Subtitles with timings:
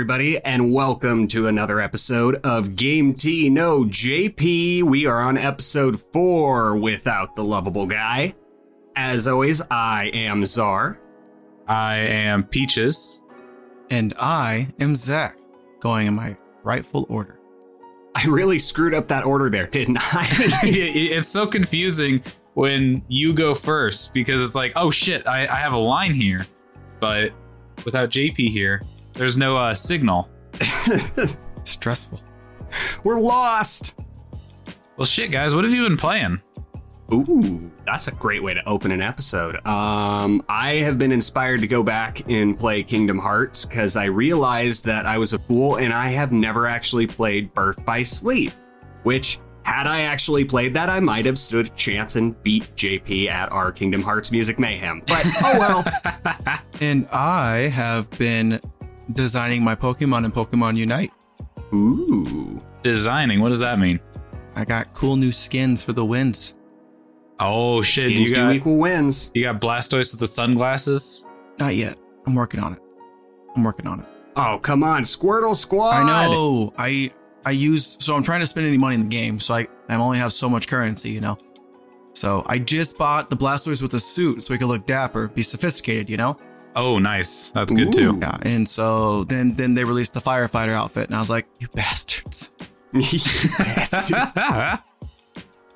[0.00, 3.50] Everybody, and welcome to another episode of Game Tea.
[3.50, 4.84] No JP.
[4.84, 8.34] We are on episode four without the lovable guy.
[8.96, 11.02] As always, I am Zar.
[11.68, 13.20] I am Peaches.
[13.90, 15.36] And I am Zach,
[15.80, 17.38] going in my rightful order.
[18.14, 20.26] I really screwed up that order there, didn't I?
[20.62, 22.22] it's so confusing
[22.54, 26.46] when you go first because it's like, oh shit, I, I have a line here,
[27.00, 27.32] but
[27.84, 28.80] without JP here,
[29.20, 30.30] there's no uh, signal.
[31.64, 32.22] Stressful.
[33.04, 33.94] We're lost.
[34.96, 36.40] Well, shit, guys, what have you been playing?
[37.12, 39.56] Ooh, that's a great way to open an episode.
[39.66, 44.86] Um, I have been inspired to go back and play Kingdom Hearts because I realized
[44.86, 48.52] that I was a fool and I have never actually played Birth by Sleep,
[49.02, 53.28] which had I actually played that, I might have stood a chance and beat JP
[53.28, 55.02] at our Kingdom Hearts Music Mayhem.
[55.06, 56.58] But oh well.
[56.80, 58.58] And I have been
[59.12, 61.12] designing my Pokemon in Pokemon Unite.
[61.72, 62.60] Ooh.
[62.82, 64.00] Designing, what does that mean?
[64.56, 66.54] I got cool new skins for the wins.
[67.38, 69.30] Oh shit, Skins you do got equal wins.
[69.34, 71.24] you got Blastoise with the sunglasses?
[71.58, 71.98] Not yet.
[72.26, 72.80] I'm working on it.
[73.56, 74.06] I'm working on it.
[74.36, 75.90] Oh, come on, Squirtle Squad.
[75.96, 76.74] I know.
[76.76, 77.12] I
[77.44, 79.94] I use so I'm trying to spend any money in the game, so I I
[79.94, 81.38] only have so much currency, you know.
[82.12, 85.42] So I just bought the Blastoise with a suit so he could look dapper, be
[85.42, 86.36] sophisticated, you know.
[86.76, 87.50] Oh, nice.
[87.50, 88.18] That's good too.
[88.20, 91.68] Yeah, and so then then they released the firefighter outfit, and I was like, you
[91.74, 92.52] bastards.
[92.92, 93.02] You
[93.58, 94.18] bastard.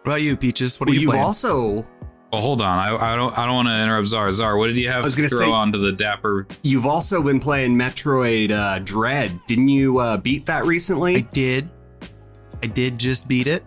[0.04, 0.78] What about you, Peaches?
[0.78, 1.24] What are well, you you've playing?
[1.24, 1.86] also
[2.30, 2.78] well, hold on.
[2.78, 4.30] I, I don't I don't want to interrupt Zar.
[4.32, 6.46] Zar, what did you have I was gonna throw say- onto the dapper?
[6.62, 9.40] You've also been playing Metroid uh, Dread.
[9.46, 11.16] Didn't you uh, beat that recently?
[11.16, 11.70] I did.
[12.62, 13.64] I did just beat it.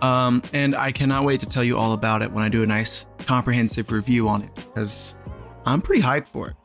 [0.00, 2.66] Um, and I cannot wait to tell you all about it when I do a
[2.66, 5.18] nice comprehensive review on it because
[5.66, 6.56] I'm pretty hyped for it.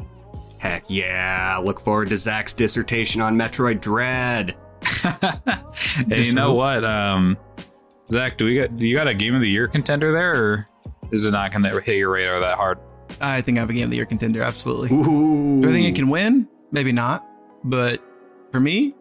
[0.57, 1.61] Heck yeah!
[1.63, 4.55] Look forward to Zach's dissertation on Metroid Dread.
[6.09, 6.83] hey, you know what?
[6.83, 7.37] Um,
[8.11, 10.67] Zach, do we got do you got a game of the year contender there, or
[11.11, 12.79] is it not going to hit your radar that hard?
[13.21, 14.95] I think I have a game of the year contender, absolutely.
[14.95, 15.61] Ooh.
[15.61, 16.47] Do I think it can win?
[16.71, 17.25] Maybe not.
[17.63, 18.01] But
[18.51, 18.95] for me,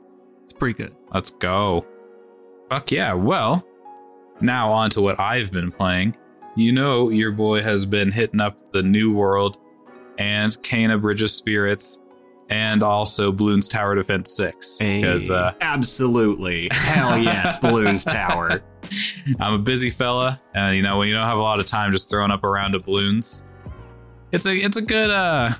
[0.44, 0.94] it's pretty good.
[1.12, 1.84] Let's go.
[2.71, 3.12] Fuck yeah.
[3.15, 3.66] Well,
[4.41, 6.16] now on to what I've been playing.
[6.56, 9.59] You know, your boy has been hitting up the New World
[10.19, 12.00] and Kena Bridge of Spirits
[12.50, 14.78] and also Bloons Tower Defense 6.
[14.78, 15.00] Hey.
[15.00, 16.69] Because uh, Absolutely.
[16.72, 18.62] Hell yes, Bloons Tower.
[19.41, 21.92] I'm a busy fella, and you know when you don't have a lot of time
[21.92, 23.47] just throwing up a round of balloons,
[24.30, 25.52] it's a it's a good uh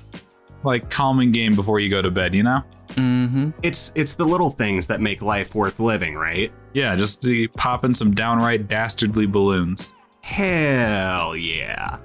[0.63, 2.35] like calming game before you go to bed.
[2.35, 2.61] You know?
[2.89, 3.49] Mm-hmm.
[3.63, 6.51] It's it's the little things that make life worth living, right?
[6.73, 9.95] Yeah, just to pop in some downright dastardly balloons.
[10.21, 11.97] Hell yeah.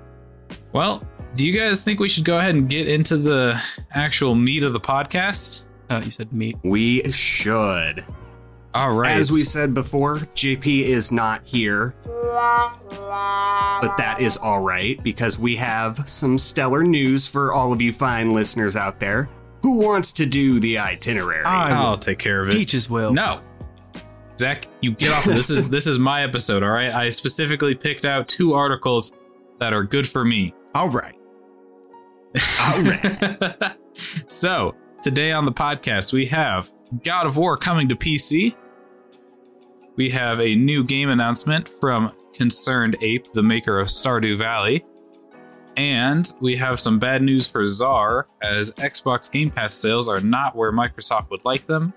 [0.73, 1.03] Well,
[1.37, 3.61] do you guys think we should go ahead and get into the
[3.93, 5.65] actual meat of the podcast?
[5.89, 6.57] Uh, you said meat.
[6.63, 8.05] We should.
[8.75, 9.13] All right.
[9.13, 11.95] As we said before, JP is not here.
[12.05, 17.93] But that is all right because we have some stellar news for all of you
[17.93, 19.29] fine listeners out there.
[19.63, 21.45] Who wants to do the itinerary?
[21.45, 21.97] I I'll will.
[21.97, 22.53] take care of it.
[22.53, 23.13] Peaches will.
[23.13, 23.41] No.
[24.39, 25.25] Zach, you get off.
[25.25, 26.93] this is this is my episode, all right?
[26.93, 29.17] I specifically picked out two articles
[29.59, 30.55] that are good for me.
[30.75, 31.17] All right.
[32.37, 33.77] All right.
[34.27, 36.71] so, today on the podcast, we have
[37.05, 38.55] God of War coming to PC.
[39.97, 44.85] We have a new game announcement from Concerned Ape, the maker of Stardew Valley.
[45.77, 50.55] And we have some bad news for Zar, as Xbox Game Pass sales are not
[50.55, 51.93] where Microsoft would like them.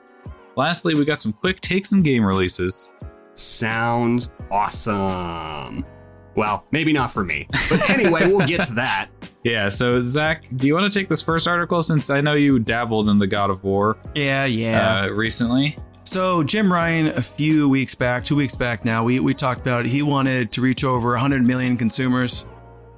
[0.55, 2.91] Lastly, we got some quick takes and game releases.
[3.33, 5.85] Sounds awesome.
[6.35, 7.47] Well, maybe not for me.
[7.69, 9.09] But anyway, we'll get to that.
[9.43, 12.59] Yeah, so Zach, do you want to take this first article since I know you
[12.59, 15.01] dabbled in the God of War Yeah, yeah.
[15.01, 15.77] uh, recently?
[16.05, 19.81] So Jim Ryan, a few weeks back, two weeks back now, we, we talked about
[19.85, 19.89] it.
[19.89, 22.43] He wanted to reach over 100 million consumers,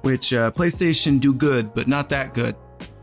[0.02, 2.54] which uh, PlayStation do good, but not that good.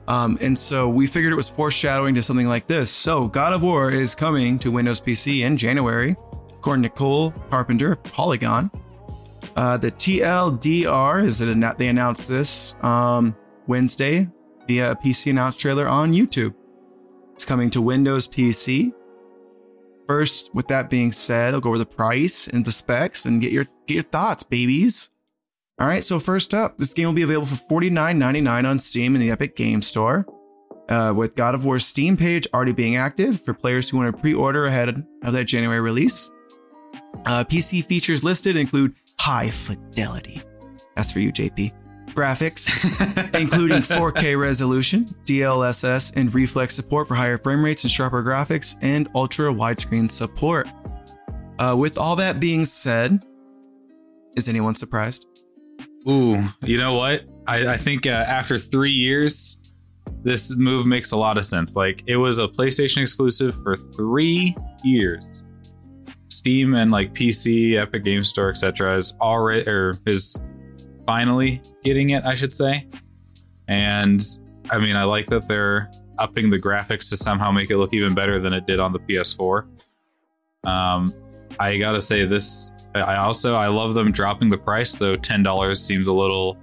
[0.07, 2.89] Um, and so we figured it was foreshadowing to something like this.
[2.91, 6.15] So God of War is coming to Windows PC in January,
[6.49, 8.71] according to Cole Carpenter, Polygon.
[9.55, 13.35] Uh, the TLDR is that they announced this um,
[13.67, 14.29] Wednesday
[14.67, 16.55] via a PC announced trailer on YouTube.
[17.33, 18.93] It's coming to Windows PC.
[20.07, 23.51] First, with that being said, I'll go over the price and the specs and get
[23.51, 25.09] your get your thoughts, babies.
[25.79, 29.21] All right, so first up, this game will be available for $49.99 on Steam in
[29.21, 30.25] the Epic Game Store.
[30.89, 34.21] Uh, with God of War's Steam page already being active for players who want to
[34.21, 34.89] pre order ahead
[35.23, 36.29] of that January release.
[37.25, 40.41] Uh, PC features listed include high fidelity.
[40.95, 41.71] That's for you, JP.
[42.07, 42.67] Graphics,
[43.39, 49.07] including 4K resolution, DLSS, and reflex support for higher frame rates and sharper graphics, and
[49.15, 50.67] ultra widescreen support.
[51.57, 53.23] Uh, with all that being said,
[54.35, 55.25] is anyone surprised?
[56.05, 57.21] Ooh, you know what?
[57.47, 59.57] I, I think uh, after three years,
[60.23, 61.77] this move makes a lot of sense.
[61.77, 64.53] Like it was a PlayStation exclusive for three
[64.83, 65.47] years.
[66.33, 68.95] Steam and like PC, Epic Game Store, etc.
[68.95, 70.41] is already or is
[71.05, 72.87] finally getting it, I should say.
[73.67, 74.21] And
[74.69, 78.13] I mean, I like that they're upping the graphics to somehow make it look even
[78.13, 79.67] better than it did on the PS4.
[80.63, 81.13] Um,
[81.59, 85.15] I gotta say this I also I love them dropping the price though.
[85.15, 86.57] Ten dollars seems a little.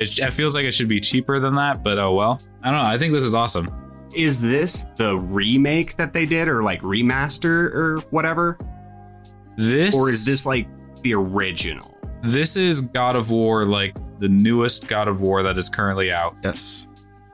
[0.00, 2.40] It, it feels like it should be cheaper than that, but oh well.
[2.62, 2.88] I don't know.
[2.88, 3.70] I think this is awesome.
[4.14, 8.58] Is this the remake that they did, or like remaster, or whatever?
[9.58, 10.68] This or is this like
[11.02, 11.92] the original?
[12.22, 16.36] This is God of War, like the newest God of War that is currently out.
[16.44, 16.86] Yes.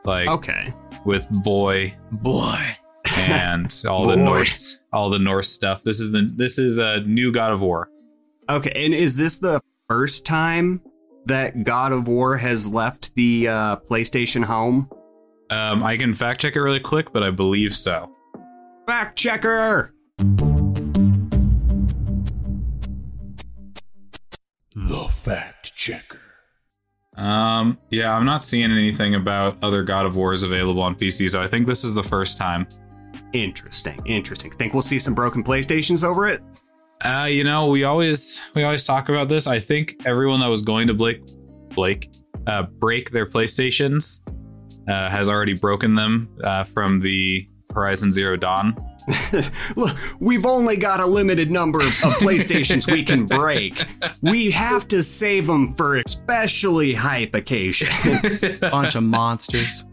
[0.06, 0.72] Like okay,
[1.04, 2.76] with boy, boy,
[3.18, 5.82] and all the Norse, all the Norse stuff.
[5.84, 7.90] This is the this is a new God of War.
[8.48, 10.80] Okay, and is this the first time
[11.26, 14.90] that God of War has left the uh, PlayStation home?
[15.50, 18.10] Um, I can fact check it really quick, but I believe so.
[18.86, 19.92] Fact checker.
[25.84, 26.20] Checker.
[27.16, 31.42] Um, yeah, I'm not seeing anything about other God of Wars available on PC, so
[31.42, 32.66] I think this is the first time.
[33.32, 34.50] Interesting, interesting.
[34.52, 36.42] Think we'll see some broken PlayStations over it?
[37.04, 39.46] Uh, you know, we always we always talk about this.
[39.46, 41.20] I think everyone that was going to Blake
[41.74, 42.10] Blake
[42.46, 44.20] uh, break their PlayStations
[44.88, 48.74] uh, has already broken them uh, from the Horizon Zero Dawn.
[49.76, 51.84] Look, we've only got a limited number of
[52.20, 53.84] PlayStations we can break.
[54.22, 58.52] We have to save them for especially hype occasions.
[58.60, 59.84] Bunch of monsters.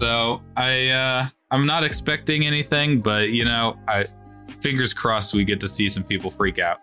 [0.00, 4.06] so I uh I'm not expecting anything, but you know, I
[4.60, 6.78] fingers crossed we get to see some people freak out.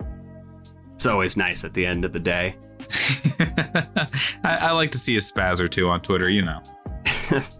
[0.95, 2.55] It's always nice at the end of the day.
[3.39, 4.07] I,
[4.43, 6.61] I, like to see a spaz or two on Twitter, you know.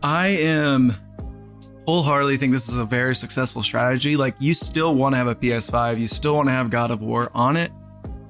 [0.01, 0.95] I am
[1.87, 4.17] wholeheartedly think this is a very successful strategy.
[4.17, 7.01] Like you still want to have a PS5, you still want to have God of
[7.01, 7.71] War on it.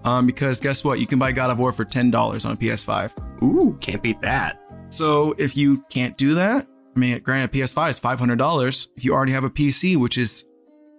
[0.04, 1.00] Um, because guess what?
[1.00, 3.44] You can buy God of War for ten dollars on a PS5.
[3.44, 4.62] Ooh, can't beat that.
[4.90, 8.88] So if you can't do that, I mean, granted, PS5 is $500.
[8.96, 10.46] If you already have a PC, which is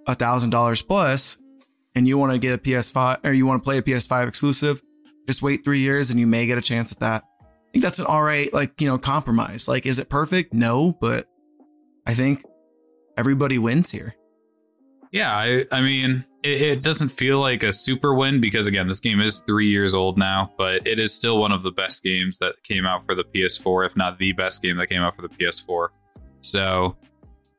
[0.07, 1.39] $1,000 plus,
[1.95, 4.83] and you want to get a PS5 or you want to play a PS5 exclusive,
[5.27, 7.25] just wait three years and you may get a chance at that.
[7.43, 9.67] I think that's an all right, like, you know, compromise.
[9.67, 10.55] Like, is it perfect?
[10.55, 11.27] No, but
[12.07, 12.45] I think
[13.19, 14.15] everybody wins here.
[15.11, 19.01] Yeah, I, I mean, it, it, doesn't feel like a super win because again, this
[19.01, 22.39] game is three years old now, but it is still one of the best games
[22.39, 25.23] that came out for the PS4, if not the best game that came out for
[25.23, 25.89] the PS4.
[26.43, 26.97] So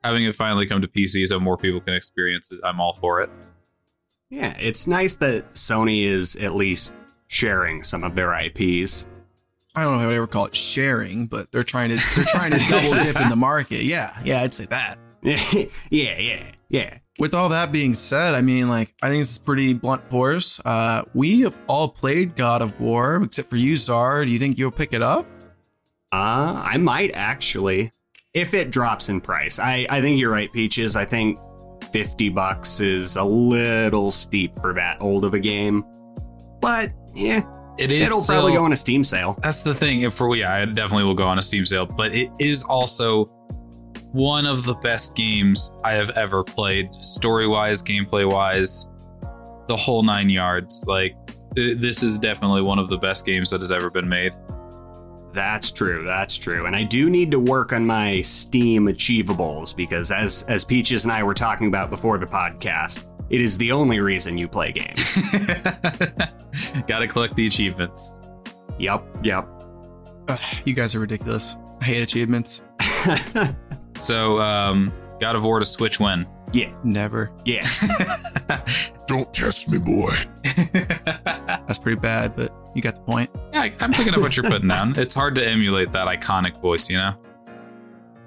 [0.03, 3.19] having it finally come to PC so more people can experience it, I'm all for
[3.19, 3.29] it.
[4.29, 6.93] Yeah, it's nice that Sony is at least
[7.27, 9.07] sharing some of their IPs.
[9.75, 12.25] I don't know if I would ever call it sharing, but they're trying to they're
[12.25, 13.83] trying to double dip in the market.
[13.83, 14.99] Yeah, yeah, I'd say that.
[15.89, 19.37] yeah, yeah, yeah with all that being said, I mean, like, I think this is
[19.37, 20.59] pretty blunt force.
[20.63, 24.23] Uh, we have all played God of War, except for you, Zar.
[24.23, 25.27] Do you think you'll pick it up?
[26.13, 27.91] Uh, I might actually.
[28.33, 29.59] If it drops in price.
[29.59, 30.95] I, I think you're right, Peaches.
[30.95, 31.37] I think
[31.91, 35.83] 50 bucks is a little steep for that old of a game.
[36.61, 37.41] But, yeah.
[37.77, 39.37] It is It'll probably go on a Steam sale.
[39.41, 40.01] That's the thing.
[40.01, 43.31] If for yeah, it definitely will go on a Steam sale, but it is also
[44.11, 48.87] one of the best games I have ever played, story wise, gameplay wise,
[49.67, 50.83] the whole nine yards.
[50.87, 51.15] Like,
[51.55, 54.33] th- this is definitely one of the best games that has ever been made.
[55.33, 56.03] That's true.
[56.05, 56.65] That's true.
[56.65, 61.11] And I do need to work on my Steam achievables because as as Peaches and
[61.11, 65.17] I were talking about before the podcast, it is the only reason you play games.
[66.87, 68.17] Got to collect the achievements.
[68.79, 69.47] Yep, yep.
[70.29, 71.57] Ugh, you guys are ridiculous.
[71.79, 72.63] I hate achievements.
[73.99, 76.25] So, um, God of War to Switch when?
[76.51, 77.31] yeah, Never.
[77.45, 77.67] yeah.
[79.07, 80.15] Don't test me, boy.
[80.73, 83.29] That's pretty bad, but you got the point.
[83.53, 84.93] Yeah, I- I'm picking up what you're putting down.
[84.97, 87.13] It's hard to emulate that iconic voice, you know?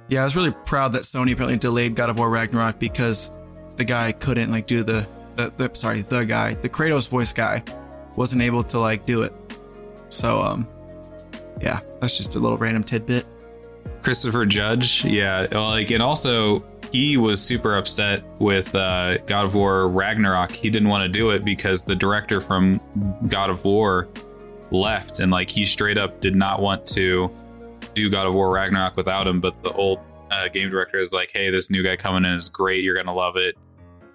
[0.08, 3.32] Yeah, I was really proud that Sony apparently delayed God of War Ragnarok because
[3.76, 7.62] the guy couldn't like do the the, the sorry the guy the Kratos voice guy
[8.16, 9.32] wasn't able to like do it.
[10.10, 10.68] So um,
[11.62, 13.24] yeah, that's just a little random tidbit.
[14.02, 19.88] Christopher Judge, yeah, like, and also he was super upset with uh, God of War
[19.88, 20.52] Ragnarok.
[20.52, 22.80] He didn't want to do it because the director from
[23.28, 24.08] God of War
[24.70, 27.30] left, and like he straight up did not want to
[27.94, 29.40] do God of War Ragnarok without him.
[29.40, 32.48] But the old uh, game director is like, "Hey, this new guy coming in is
[32.48, 32.82] great.
[32.84, 33.56] You're gonna love it.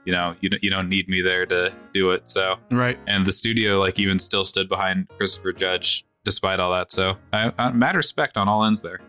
[0.05, 2.97] You know, you you don't need me there to do it." So Right.
[3.07, 6.91] and the studio like even still stood behind Christopher Judge despite all that.
[6.91, 8.99] So I, I mad respect on all ends there.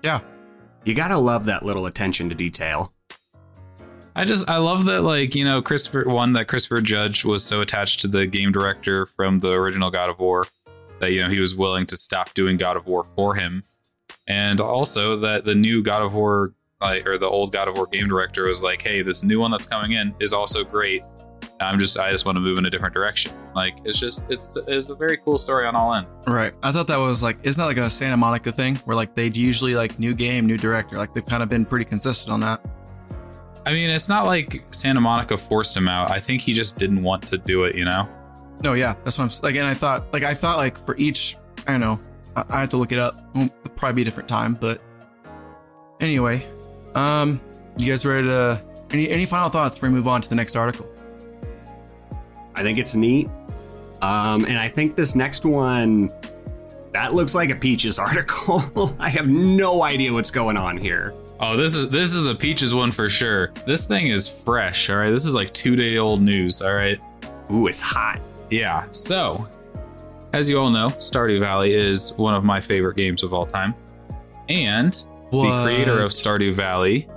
[0.84, 2.92] You gotta love that little attention to detail.
[4.16, 7.60] I just I love that like you know Christopher one that Christopher Judge was so
[7.60, 10.46] attached to the game director from the original God of War
[10.98, 13.62] that you know he was willing to stop doing God of War for him,
[14.26, 17.86] and also that the new God of War like or the old God of War
[17.86, 21.02] game director was like, hey, this new one that's coming in is also great.
[21.60, 23.32] I'm just I just want to move in a different direction.
[23.54, 26.20] Like it's just it's it's a very cool story on all ends.
[26.26, 26.52] Right.
[26.62, 29.36] I thought that was like isn't that like a Santa Monica thing where like they'd
[29.36, 30.96] usually like new game, new director.
[30.96, 32.60] Like they've kind of been pretty consistent on that.
[33.66, 36.10] I mean, it's not like Santa Monica forced him out.
[36.10, 37.74] I think he just didn't want to do it.
[37.74, 38.08] You know.
[38.62, 39.54] No, yeah, that's what I'm like.
[39.54, 41.36] And I thought, like, I thought, like, for each,
[41.66, 42.00] I don't know,
[42.34, 43.30] I, I have to look it up.
[43.36, 44.80] It'll probably be a different time, but
[46.00, 46.44] anyway,
[46.94, 47.40] um,
[47.76, 48.62] you guys ready to?
[48.90, 50.88] Any any final thoughts before we move on to the next article?
[52.58, 53.28] I think it's neat.
[54.02, 56.10] Um, and I think this next one,
[56.92, 58.94] that looks like a Peaches article.
[58.98, 61.14] I have no idea what's going on here.
[61.40, 63.52] Oh, this is this is a peaches one for sure.
[63.64, 64.90] This thing is fresh.
[64.90, 66.60] All right, this is like two day old news.
[66.62, 66.98] All right.
[67.52, 68.20] Ooh, it's hot.
[68.50, 68.86] Yeah.
[68.90, 69.48] So,
[70.32, 73.72] as you all know, Stardew Valley is one of my favorite games of all time,
[74.48, 74.92] and
[75.30, 77.08] the creator of Stardew Valley,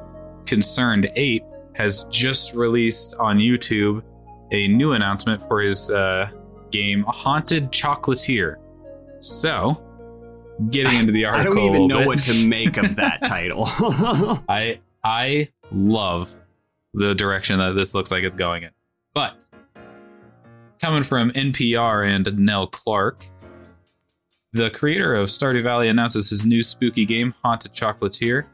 [0.45, 1.43] Concerned Ape,
[1.73, 4.03] has just released on YouTube
[4.51, 6.29] a new announcement for his uh,
[6.71, 8.55] game Haunted Chocolatier.
[9.21, 9.81] So,
[10.69, 12.07] getting into the article, I don't even know bit.
[12.07, 13.63] what to make of that title.
[14.49, 16.33] I I love
[16.93, 18.71] the direction that this looks like it's going in.
[19.13, 19.35] But
[20.79, 23.25] coming from NPR and Nell Clark,
[24.53, 28.45] the creator of Stardew Valley announces his new spooky game, Haunted Chocolatier.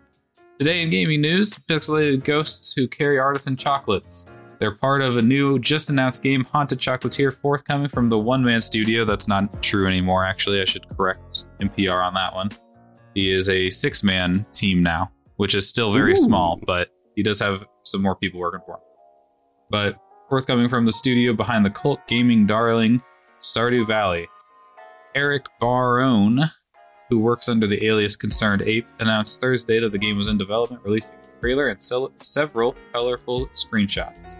[0.59, 4.27] Today in gaming news, pixelated ghosts who carry artisan chocolates.
[4.59, 8.59] They're part of a new, just announced game, Haunted Chocolatier, forthcoming from the one man
[8.61, 9.05] studio.
[9.05, 10.61] That's not true anymore, actually.
[10.61, 12.49] I should correct NPR on that one.
[13.13, 16.17] He is a six man team now, which is still very Ooh.
[16.17, 18.81] small, but he does have some more people working for him.
[19.69, 19.99] But
[20.29, 23.01] forthcoming from the studio behind the cult gaming darling
[23.41, 24.27] Stardew Valley,
[25.15, 26.51] Eric Barone,
[27.09, 30.83] who works under the alias Concerned Ape, announced Thursday that the game was in development,
[30.83, 34.37] releasing a trailer and several colorful screenshots.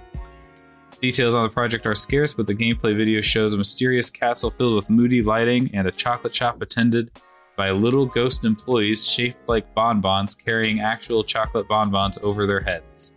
[1.00, 4.76] Details on the project are scarce, but the gameplay video shows a mysterious castle filled
[4.76, 7.12] with moody lighting and a chocolate shop attended
[7.56, 13.14] by little ghost employees shaped like bonbons carrying actual chocolate bonbons over their heads.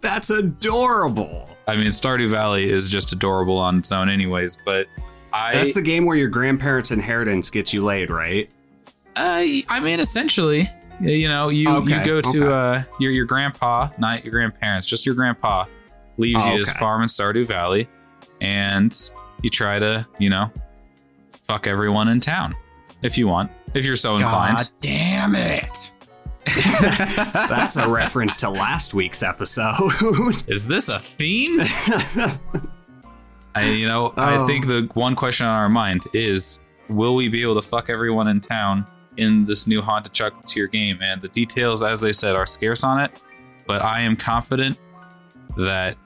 [0.00, 1.48] That's adorable.
[1.66, 4.56] I mean, Stardew Valley is just adorable on its own, anyways.
[4.64, 4.86] But
[5.32, 8.48] I, That's the game where your grandparents' inheritance gets you laid, right?
[9.16, 10.68] I, I mean, essentially,
[11.00, 12.80] you know, you Okay, you go to okay.
[12.80, 15.66] uh, your your grandpa, not your grandparents, just your grandpa,
[16.20, 16.78] leaves Oh, you his okay.
[16.78, 17.88] farm in Stardew Valley,
[18.40, 18.96] and
[19.42, 20.50] you try to, you know,
[21.48, 22.54] fuck everyone in town
[23.02, 24.58] if you want, if you're so inclined.
[24.58, 25.92] God damn it!
[27.32, 29.74] That's a reference to last week's episode.
[30.48, 31.58] Is this a theme?
[33.54, 34.46] I, you know, I Oh.
[34.46, 38.28] think the one question on our mind is, will we be able to fuck everyone
[38.28, 38.86] in town
[39.16, 40.98] in this new Haunted Chocolatier game?
[41.02, 43.20] And the details, as they said, are scarce on it,
[43.66, 44.78] but I am confident
[45.56, 45.96] that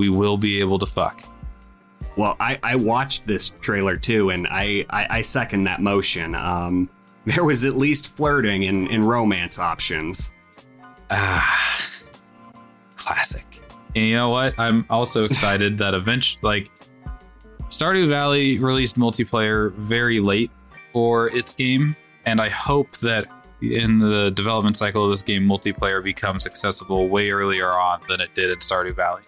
[0.00, 1.22] we will be able to fuck.
[2.16, 6.34] well, I, I watched this trailer too, and I, I, I second that motion.
[6.34, 6.88] Um,
[7.26, 10.32] there was at least flirting and, and romance options.
[11.10, 11.86] Ah,
[12.96, 13.44] classic.
[13.94, 14.58] And you know what?
[14.58, 16.70] I'm also excited that eventually, like,
[17.68, 20.50] Stardew Valley released multiplayer very late
[20.94, 23.26] for its game, and I hope that
[23.60, 28.34] in the development cycle of this game, multiplayer becomes accessible way earlier on than it
[28.34, 29.22] did in Stardew Valley.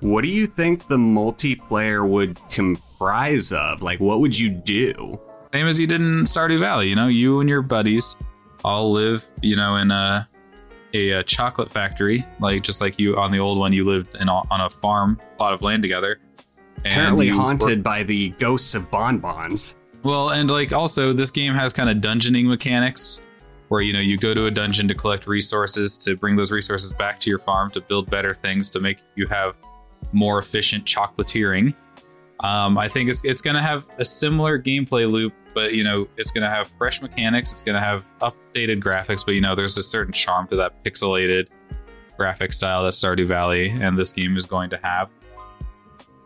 [0.00, 3.82] What do you think the multiplayer would comprise of?
[3.82, 5.18] Like, what would you do?
[5.52, 6.88] Same as you did in Stardew Valley.
[6.88, 8.16] You know, you and your buddies
[8.64, 10.28] all live, you know, in a
[10.92, 13.72] a, a chocolate factory, like just like you on the old one.
[13.72, 16.20] You lived in a, on a farm plot of land together.
[16.78, 19.76] Apparently haunted by the ghosts of bonbons.
[20.02, 23.22] Well, and like also, this game has kind of dungeoning mechanics
[23.68, 26.92] where you know you go to a dungeon to collect resources to bring those resources
[26.92, 29.56] back to your farm to build better things to make you have
[30.16, 31.74] more efficient chocolatiering.
[32.40, 36.08] Um, I think it's it's going to have a similar gameplay loop, but you know
[36.16, 37.52] it's going to have fresh mechanics.
[37.52, 40.82] It's going to have updated graphics, but you know there's a certain charm to that
[40.84, 41.48] pixelated
[42.16, 45.10] graphic style that Stardew Valley and this game is going to have.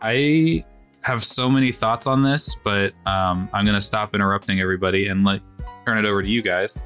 [0.01, 0.65] I
[1.01, 5.23] have so many thoughts on this, but um, I'm going to stop interrupting everybody and
[5.25, 5.41] let
[5.85, 6.81] turn it over to you guys.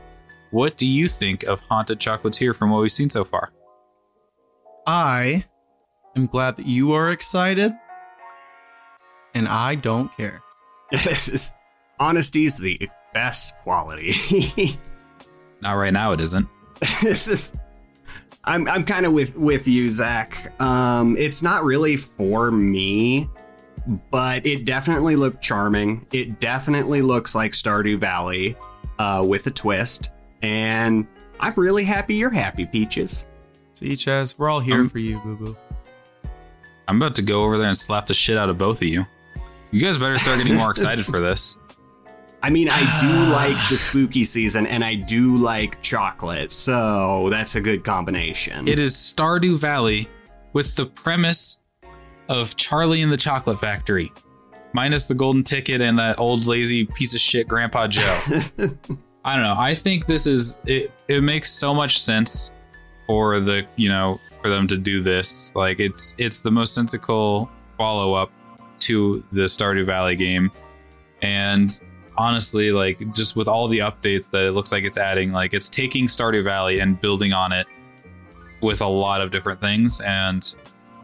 [0.51, 3.51] What do you think of Haunted Chocolatier from what we've seen so far?
[4.87, 5.45] I
[6.15, 7.73] am glad that you are excited,
[9.33, 10.41] and I don't care.
[10.91, 11.51] This is
[11.99, 12.79] honesty's the
[13.13, 14.13] best quality.
[15.61, 16.47] Not right now, it isn't.
[17.01, 17.51] this is
[18.43, 20.53] I'm I'm kind of with with you, Zach.
[20.61, 23.27] Um, it's not really for me,
[24.11, 26.05] but it definitely looked charming.
[26.13, 28.55] It definitely looks like Stardew Valley,
[28.99, 30.11] uh, with a twist,
[30.43, 31.07] and
[31.39, 33.25] I'm really happy you're happy, Peaches.
[33.73, 35.57] See, Chaz, we're all here Um, for you, boo boo.
[36.87, 39.05] I'm about to go over there and slap the shit out of both of you.
[39.71, 41.57] You guys better start getting more excited for this.
[42.41, 47.55] I mean, I do like the spooky season, and I do like chocolate, so that's
[47.55, 48.67] a good combination.
[48.67, 50.07] It is Stardew Valley
[50.53, 51.59] with the premise
[52.29, 54.11] of Charlie and the Chocolate Factory,
[54.73, 58.01] minus the golden ticket and that old lazy piece of shit Grandpa Joe.
[59.25, 59.55] I don't know.
[59.57, 60.91] I think this is it.
[61.07, 62.53] It makes so much sense
[63.07, 65.55] for the you know for them to do this.
[65.55, 67.49] Like it's it's the most sensical
[67.79, 68.31] follow up
[68.81, 70.51] to the Stardew Valley game,
[71.23, 71.71] and
[72.15, 75.67] honestly, like just with all the updates that it looks like it's adding, like it's
[75.67, 77.65] taking Stardew Valley and building on it
[78.61, 80.55] with a lot of different things, and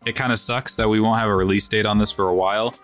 [0.05, 2.35] it kind of sucks that we won't have a release date on this for a
[2.35, 2.75] while.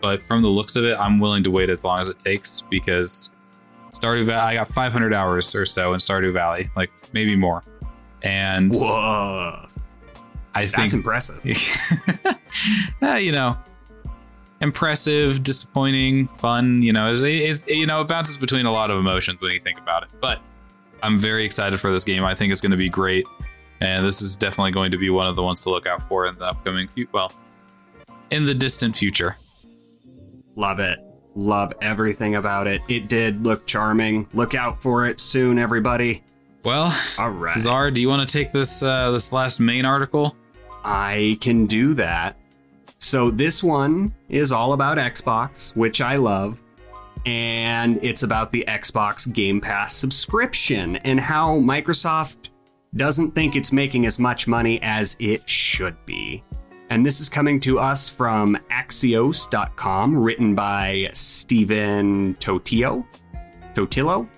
[0.00, 2.62] But from the looks of it, I'm willing to wait as long as it takes
[2.62, 3.30] because
[3.92, 4.56] Stardew Valley.
[4.56, 7.62] I got 500 hours or so in Stardew Valley, like maybe more.
[8.22, 9.66] And Whoa,
[10.54, 11.44] I that's think, impressive.
[13.02, 13.56] eh, you know,
[14.60, 16.82] impressive, disappointing, fun.
[16.82, 19.60] You know, is it, you know, it bounces between a lot of emotions when you
[19.60, 20.10] think about it.
[20.20, 20.40] But
[21.02, 22.24] I'm very excited for this game.
[22.24, 23.26] I think it's going to be great,
[23.80, 26.26] and this is definitely going to be one of the ones to look out for
[26.26, 27.32] in the upcoming, well,
[28.30, 29.36] in the distant future.
[30.54, 30.98] Love it.
[31.34, 32.82] Love everything about it.
[32.88, 34.28] It did look charming.
[34.34, 36.22] Look out for it soon, everybody.
[36.64, 37.58] Well, All right.
[37.58, 40.36] Zar, do you want to take this uh, this last main article?
[40.84, 42.36] I can do that.
[42.98, 46.60] So this one is all about Xbox, which I love.
[47.26, 52.48] And it's about the Xbox Game Pass subscription and how Microsoft
[52.94, 56.42] doesn't think it's making as much money as it should be.
[56.90, 63.06] And this is coming to us from Axios.com, written by Stephen Totilo.
[63.74, 64.28] Totilo?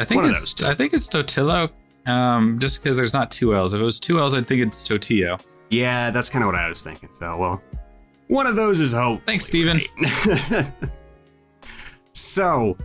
[0.00, 0.62] I think it's.
[0.62, 1.70] I think it's Totillo.
[2.08, 3.74] Um, just because there's not two L's.
[3.74, 5.40] If it was two L's, I'd think it's Totillo.
[5.70, 7.10] Yeah, that's kind of what I was thinking.
[7.12, 7.62] So, well,
[8.28, 9.20] one of those is hope.
[9.26, 9.82] Thanks, Steven.
[12.14, 12.76] so,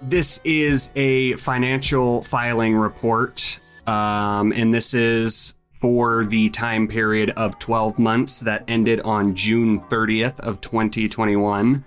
[0.00, 7.58] this is a financial filing report, um, and this is for the time period of
[7.58, 11.84] 12 months that ended on June 30th of 2021.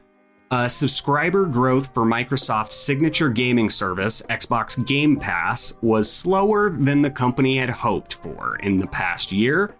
[0.53, 7.09] Uh, subscriber growth for Microsoft's signature gaming service, Xbox Game Pass, was slower than the
[7.09, 9.73] company had hoped for in the past year.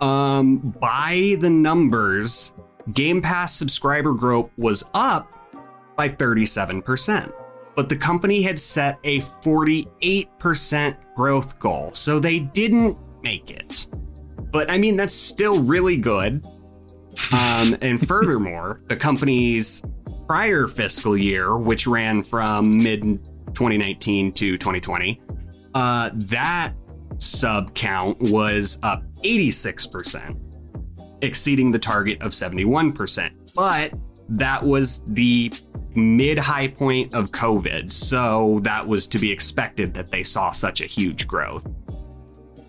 [0.00, 2.54] Um, by the numbers,
[2.94, 5.30] Game Pass subscriber growth was up
[5.96, 7.30] by 37%.
[7.76, 13.86] But the company had set a 48% growth goal, so they didn't make it.
[14.50, 16.42] But I mean, that's still really good.
[17.32, 19.82] Um, and furthermore, the company's
[20.26, 23.02] prior fiscal year, which ran from mid
[23.54, 25.20] 2019 to 2020,
[25.74, 26.72] uh, that
[27.18, 30.36] sub count was up 86%,
[31.22, 33.30] exceeding the target of 71%.
[33.54, 33.92] But
[34.28, 35.52] that was the
[35.94, 40.80] mid high point of COVID, so that was to be expected that they saw such
[40.80, 41.66] a huge growth.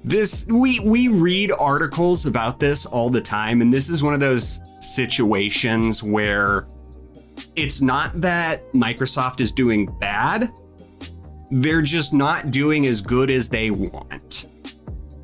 [0.03, 4.19] This we we read articles about this all the time and this is one of
[4.19, 6.67] those situations where
[7.55, 10.51] it's not that Microsoft is doing bad.
[11.51, 14.47] They're just not doing as good as they want.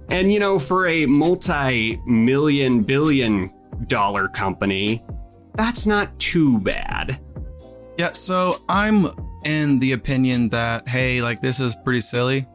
[0.10, 3.50] And you know, for a multi-million billion
[3.88, 5.04] dollar company,
[5.56, 7.20] that's not too bad.
[7.98, 9.08] Yeah, so I'm
[9.44, 12.46] in the opinion that, hey, like this is pretty silly.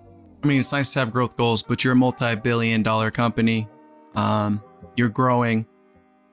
[0.42, 3.68] I mean, it's nice to have growth goals, but you're a multi billion dollar company.
[4.14, 4.62] Um,
[4.96, 5.66] you're growing,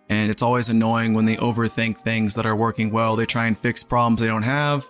[0.09, 3.15] and it's always annoying when they overthink things that are working well.
[3.15, 4.85] They try and fix problems they don't have,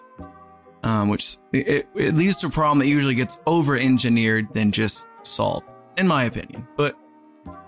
[0.83, 5.07] um, which it, it leads to a problem that usually gets over engineered than just
[5.23, 6.67] solved, in my opinion.
[6.77, 6.95] But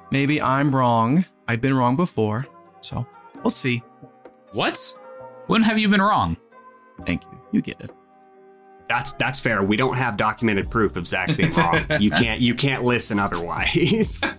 [0.10, 1.26] maybe I'm wrong.
[1.48, 2.48] I've been wrong before,
[2.80, 3.06] so
[3.44, 3.84] we'll see.
[4.54, 4.98] What?
[5.48, 6.38] When have you been wrong?
[7.06, 7.42] Thank you.
[7.52, 7.92] You get it.
[8.92, 9.64] That's that's fair.
[9.64, 11.86] We don't have documented proof of Zach being wrong.
[12.00, 14.24] you can't you can't listen otherwise.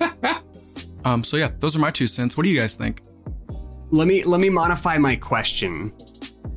[1.04, 2.36] Um, so yeah, those are my two cents.
[2.36, 3.02] What do you guys think?
[3.92, 5.92] let me let me modify my question.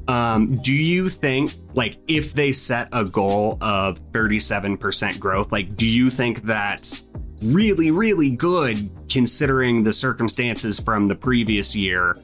[0.08, 5.86] Um, do you think like if they set a goal of 37% growth, like do
[5.86, 7.06] you think that's
[7.44, 12.18] really really good considering the circumstances from the previous year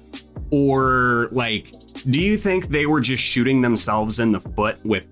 [0.52, 1.74] or like
[2.10, 5.08] do you think they were just shooting themselves in the foot with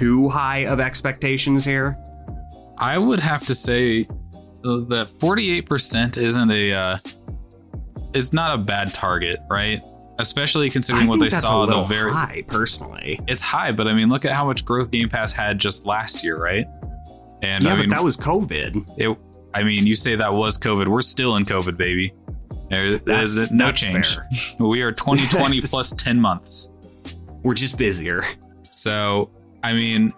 [0.00, 1.98] too high of expectations here?
[2.78, 4.06] I would have to say
[4.64, 6.98] uh, that 48% isn't a uh,
[8.14, 9.82] is not a bad target, right?
[10.18, 13.20] Especially considering I what they saw the very high personally.
[13.28, 16.24] it's high, but I mean look at how much growth Game Pass had just last
[16.24, 16.64] year, right?
[17.42, 18.88] And yeah, I mean but that was COVID.
[18.98, 19.18] it
[19.54, 20.88] I mean you say that was COVID.
[20.88, 22.14] We're still in COVID, baby.
[22.70, 24.14] There, That's- there's no change.
[24.16, 24.28] fair.
[24.60, 25.70] We are 2020 Yes.
[25.70, 26.68] plus 10 months.
[27.42, 28.22] We're just busier.
[28.74, 29.30] So,
[29.62, 30.12] I mean,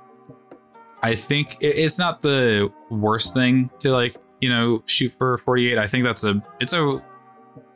[1.03, 5.79] I think it's not the worst thing to like, you know, shoot for 48.
[5.79, 7.03] I think that's a it's a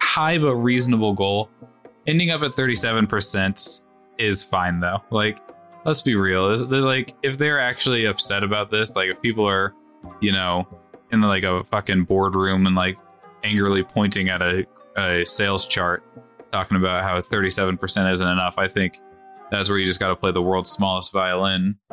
[0.01, 1.51] high but reasonable goal.
[2.07, 3.83] Ending up at 37%
[4.19, 5.03] is fine though.
[5.11, 5.39] Like,
[5.85, 6.51] let's be real.
[6.51, 9.75] Is like if they're actually upset about this, like if people are,
[10.21, 10.69] you know,
[11.11, 12.97] in like a fucking boardroom and like
[13.43, 16.05] angrily pointing at a, a sales chart
[16.53, 19.01] talking about how 37% isn't enough, I think
[19.51, 21.77] that's where you just got to play the world's smallest violin.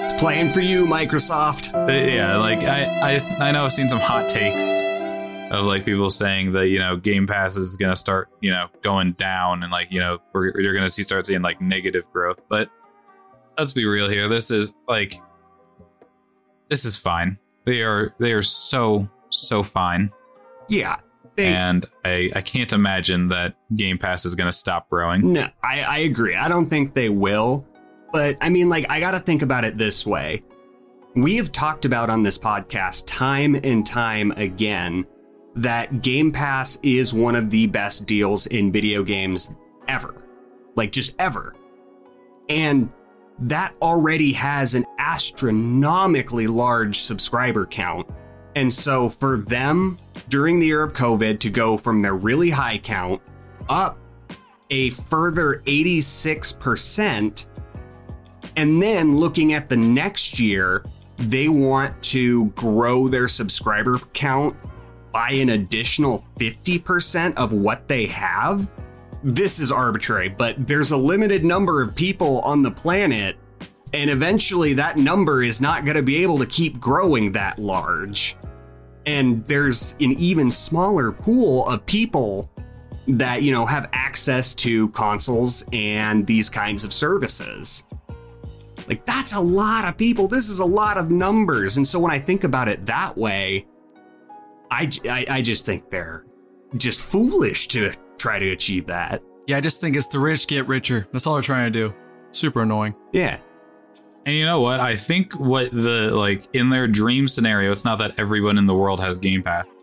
[0.00, 1.72] it's playing for you, Microsoft.
[1.72, 4.64] But yeah, like I, I, I know I've seen some hot takes
[5.50, 9.12] of like people saying that you know Game Pass is gonna start you know going
[9.12, 12.38] down and like you know we're, you're gonna see start seeing like negative growth.
[12.48, 12.68] But
[13.56, 14.28] let's be real here.
[14.28, 15.20] This is like
[16.68, 17.38] this is fine.
[17.64, 20.10] They are they are so so fine,
[20.68, 20.96] Yeah.
[21.38, 25.32] They, and I I can't imagine that Game Pass is gonna stop growing.
[25.32, 26.34] No, I, I agree.
[26.34, 27.64] I don't think they will.
[28.12, 30.42] But I mean, like, I got to think about it this way.
[31.14, 35.06] We have talked about on this podcast time and time again
[35.54, 39.50] that Game Pass is one of the best deals in video games
[39.86, 40.22] ever.
[40.74, 41.54] Like, just ever.
[42.48, 42.90] And
[43.40, 48.08] that already has an astronomically large subscriber count.
[48.58, 52.78] And so for them during the year of COVID to go from their really high
[52.78, 53.22] count
[53.68, 53.96] up
[54.70, 57.46] a further 86%.
[58.56, 60.84] And then looking at the next year,
[61.18, 64.56] they want to grow their subscriber count
[65.12, 68.72] by an additional 50% of what they have.
[69.22, 73.36] This is arbitrary, but there's a limited number of people on the planet,
[73.92, 78.36] and eventually that number is not going to be able to keep growing that large.
[79.08, 82.50] And there's an even smaller pool of people
[83.06, 87.86] that you know have access to consoles and these kinds of services
[88.86, 92.10] like that's a lot of people this is a lot of numbers and so when
[92.10, 93.66] i think about it that way
[94.70, 94.90] I
[95.30, 96.26] I just think they're
[96.76, 100.68] just foolish to try to achieve that Yeah, I just think it's the rich get
[100.68, 101.08] richer.
[101.10, 101.94] That's all they're trying to do.
[102.30, 102.94] Super annoying.
[103.12, 103.38] yeah
[104.28, 104.78] And you know what?
[104.78, 108.74] I think what the like in their dream scenario, it's not that everyone in the
[108.74, 109.78] world has Game Pass.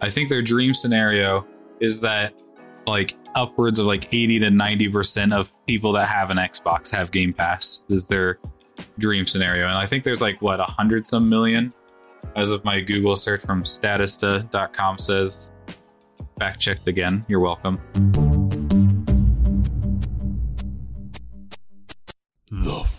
[0.00, 1.46] I think their dream scenario
[1.78, 2.34] is that
[2.88, 7.32] like upwards of like 80 to 90% of people that have an Xbox have Game
[7.32, 8.40] Pass is their
[8.98, 9.68] dream scenario.
[9.68, 11.72] And I think there's like what, a hundred some million
[12.34, 15.52] as of my Google search from statista.com says.
[16.40, 17.24] Fact checked again.
[17.28, 18.33] You're welcome.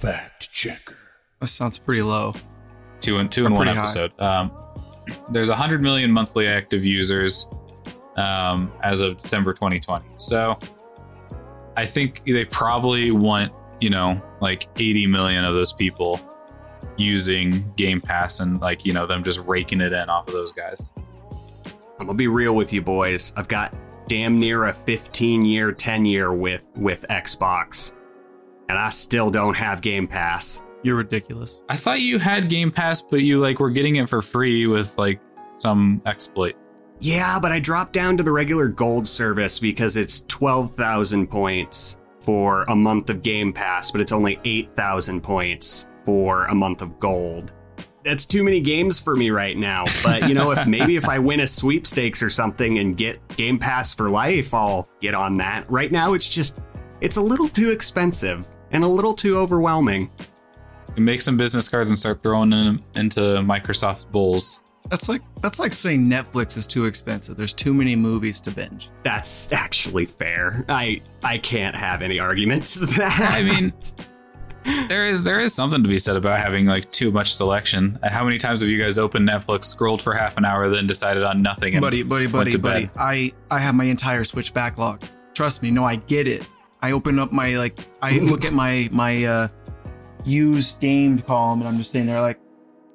[0.05, 0.95] Fact checker.
[1.39, 2.33] That sounds pretty low.
[3.01, 3.77] two and two in Or one high.
[3.77, 4.19] episode.
[4.19, 4.51] Um,
[5.29, 7.49] there's 100 million monthly active users
[8.17, 10.05] um, as of December 2020.
[10.17, 10.57] So
[11.77, 16.19] I think they probably want you know like 80 million of those people
[16.97, 20.53] using Game Pass and like you know them just raking it in off of those
[20.53, 20.93] guys.
[21.99, 23.73] i'm gonna be real with you boys i've got
[24.07, 27.93] damn near a 15 year tenure with with xbox
[28.69, 31.63] and i still don't have game pass You're ridiculous.
[31.67, 34.95] I thought you had Game Pass, but you like were getting it for free with
[34.99, 35.19] like
[35.57, 36.55] some exploit.
[36.99, 42.63] Yeah, but I dropped down to the regular gold service because it's 12,000 points for
[42.69, 47.51] a month of Game Pass, but it's only 8,000 points for a month of gold.
[48.03, 49.85] That's too many games for me right now.
[50.03, 53.57] But you know, if maybe if I win a sweepstakes or something and get Game
[53.57, 55.69] Pass for life, I'll get on that.
[55.69, 56.59] Right now it's just
[57.01, 60.09] it's a little too expensive and a little too overwhelming.
[60.97, 64.61] Make some business cards and start throwing them into Microsoft bowls.
[64.89, 67.35] That's like that's like saying Netflix is too expensive.
[67.35, 68.89] There's too many movies to binge.
[69.03, 70.63] That's actually fair.
[70.69, 73.31] I I can't have any argument to that.
[73.33, 73.73] I mean,
[74.87, 77.97] there is there is something to be said about having like too much selection.
[78.03, 81.23] How many times have you guys opened Netflix, scrolled for half an hour, then decided
[81.23, 81.73] on nothing?
[81.73, 82.85] And buddy, buddy, went buddy, to buddy.
[82.85, 82.91] bed?
[82.97, 85.01] I I have my entire Switch backlog.
[85.33, 85.71] Trust me.
[85.71, 86.45] No, I get it.
[86.85, 89.47] I open up my like I look at my my uh
[90.23, 92.39] used game column and I'm just sitting there like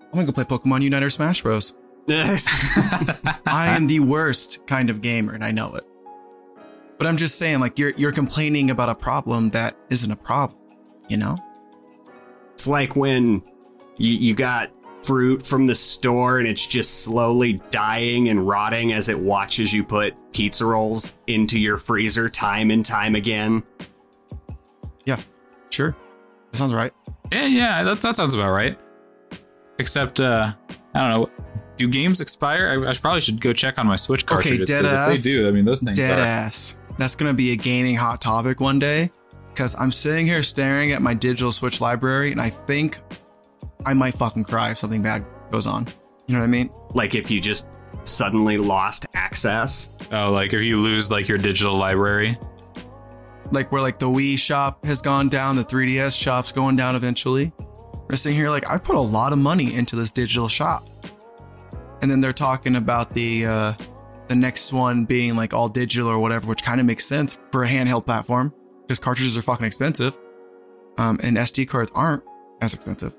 [0.04, 1.74] I'm gonna go play Pokemon Unite or Smash Bros.
[2.08, 5.84] I am the worst kind of gamer and I know it.
[6.98, 10.60] But I'm just saying, like you're you're complaining about a problem that isn't a problem,
[11.08, 11.36] you know?
[12.54, 13.42] It's like when
[13.96, 14.70] you, you got
[15.02, 19.82] fruit from the store and it's just slowly dying and rotting as it watches you
[19.84, 23.62] put pizza rolls into your freezer time and time again.
[25.04, 25.20] Yeah,
[25.70, 25.96] sure.
[26.52, 26.92] That sounds right.
[27.32, 28.78] Yeah, yeah, that, that sounds about right.
[29.78, 30.52] Except, uh,
[30.94, 31.30] I don't know.
[31.78, 32.84] Do games expire?
[32.86, 34.70] I, I probably should go check on my Switch Okay, cartridges.
[34.70, 36.22] 'cause dead if they do, I mean, those things Dead are.
[36.22, 36.76] ass.
[36.98, 39.10] That's gonna be a gaming hot topic one day.
[39.54, 43.00] Cause I'm sitting here staring at my digital Switch library and I think
[43.84, 45.88] I might fucking cry if something bad goes on.
[46.26, 46.70] You know what I mean?
[46.94, 47.66] Like if you just
[48.04, 49.90] suddenly lost access.
[50.12, 52.38] Oh, like if you lose like your digital library.
[53.52, 57.52] Like where like the Wii shop has gone down, the 3DS shop's going down eventually.
[58.08, 60.88] We're sitting here like I put a lot of money into this digital shop.
[62.02, 63.72] And then they're talking about the uh
[64.28, 67.64] the next one being like all digital or whatever, which kind of makes sense for
[67.64, 70.16] a handheld platform because cartridges are fucking expensive.
[70.98, 72.22] Um, and SD cards aren't
[72.60, 73.12] as expensive.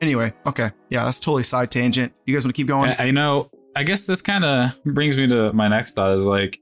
[0.00, 0.70] Anyway, okay.
[0.90, 2.12] Yeah, that's totally side tangent.
[2.26, 2.90] You guys want to keep going?
[2.98, 3.50] I, I know.
[3.76, 6.60] I guess this kind of brings me to my next thought is like,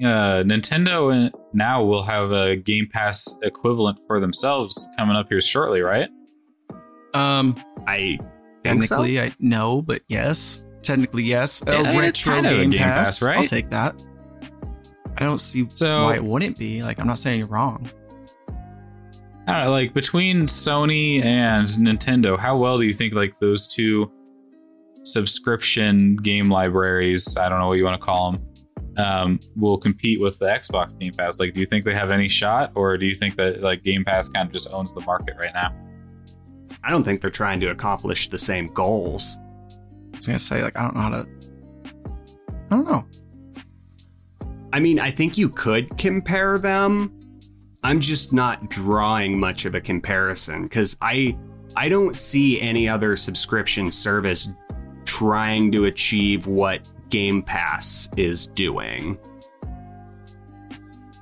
[0.00, 5.40] uh, Nintendo and now will have a Game Pass equivalent for themselves coming up here
[5.40, 6.08] shortly, right?
[7.14, 8.18] Um, I
[8.62, 8.96] think so.
[8.96, 10.62] technically, I no, but yes.
[10.82, 11.62] Technically, yes.
[11.66, 13.38] Yeah, a it's retro kind of a game, Game pass, Pass, right?
[13.38, 13.94] I'll take that.
[15.16, 16.82] I don't see So- why it wouldn't be.
[16.82, 17.88] Like, I'm not saying you're wrong.
[19.46, 23.66] I don't know, like between Sony and Nintendo, how well do you think like those
[23.66, 24.10] two
[25.04, 28.46] subscription game libraries, I don't know what you want to call them,
[28.98, 31.40] um, will compete with the Xbox Game Pass?
[31.40, 34.04] Like, do you think they have any shot, or do you think that like Game
[34.04, 35.74] Pass kind of just owns the market right now?
[36.84, 39.38] I don't think they're trying to accomplish the same goals.
[40.12, 41.28] I was gonna say, like, I don't know how to.
[42.70, 43.04] I don't know.
[44.72, 47.18] I mean, I think you could compare them.
[47.82, 51.36] I'm just not drawing much of a comparison because I
[51.76, 54.50] I don't see any other subscription service
[55.04, 59.18] trying to achieve what Game Pass is doing.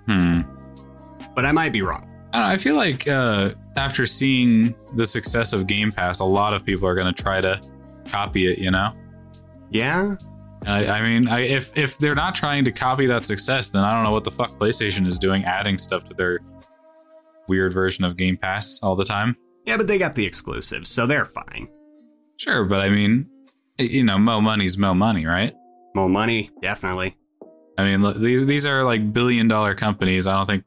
[0.06, 0.42] Hmm.
[1.34, 2.08] But I might be wrong.
[2.32, 2.54] I.
[2.54, 6.86] I feel like uh, after seeing the success of Game Pass, a lot of people
[6.86, 7.60] are going to try to
[8.08, 8.58] copy it.
[8.58, 8.92] You know,
[9.70, 10.16] Yeah?
[10.66, 13.94] I, I mean, I, if if they're not trying to copy that success, then I
[13.94, 16.40] don't know what the fuck PlayStation is doing, adding stuff to their
[17.48, 19.36] weird version of Game Pass all the time.
[19.64, 21.68] Yeah, but they got the exclusives, so they're fine.
[22.36, 23.28] Sure, but I mean,
[23.78, 25.54] you know, mo money's mo money, right?
[25.94, 27.16] Mo money, definitely.
[27.78, 30.26] I mean, look, these these are like billion dollar companies.
[30.26, 30.64] I don't think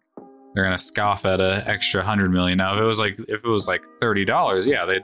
[0.53, 2.57] they're gonna scoff at a extra hundred million.
[2.57, 4.99] Now, if it was like if it was like thirty dollars, yeah, they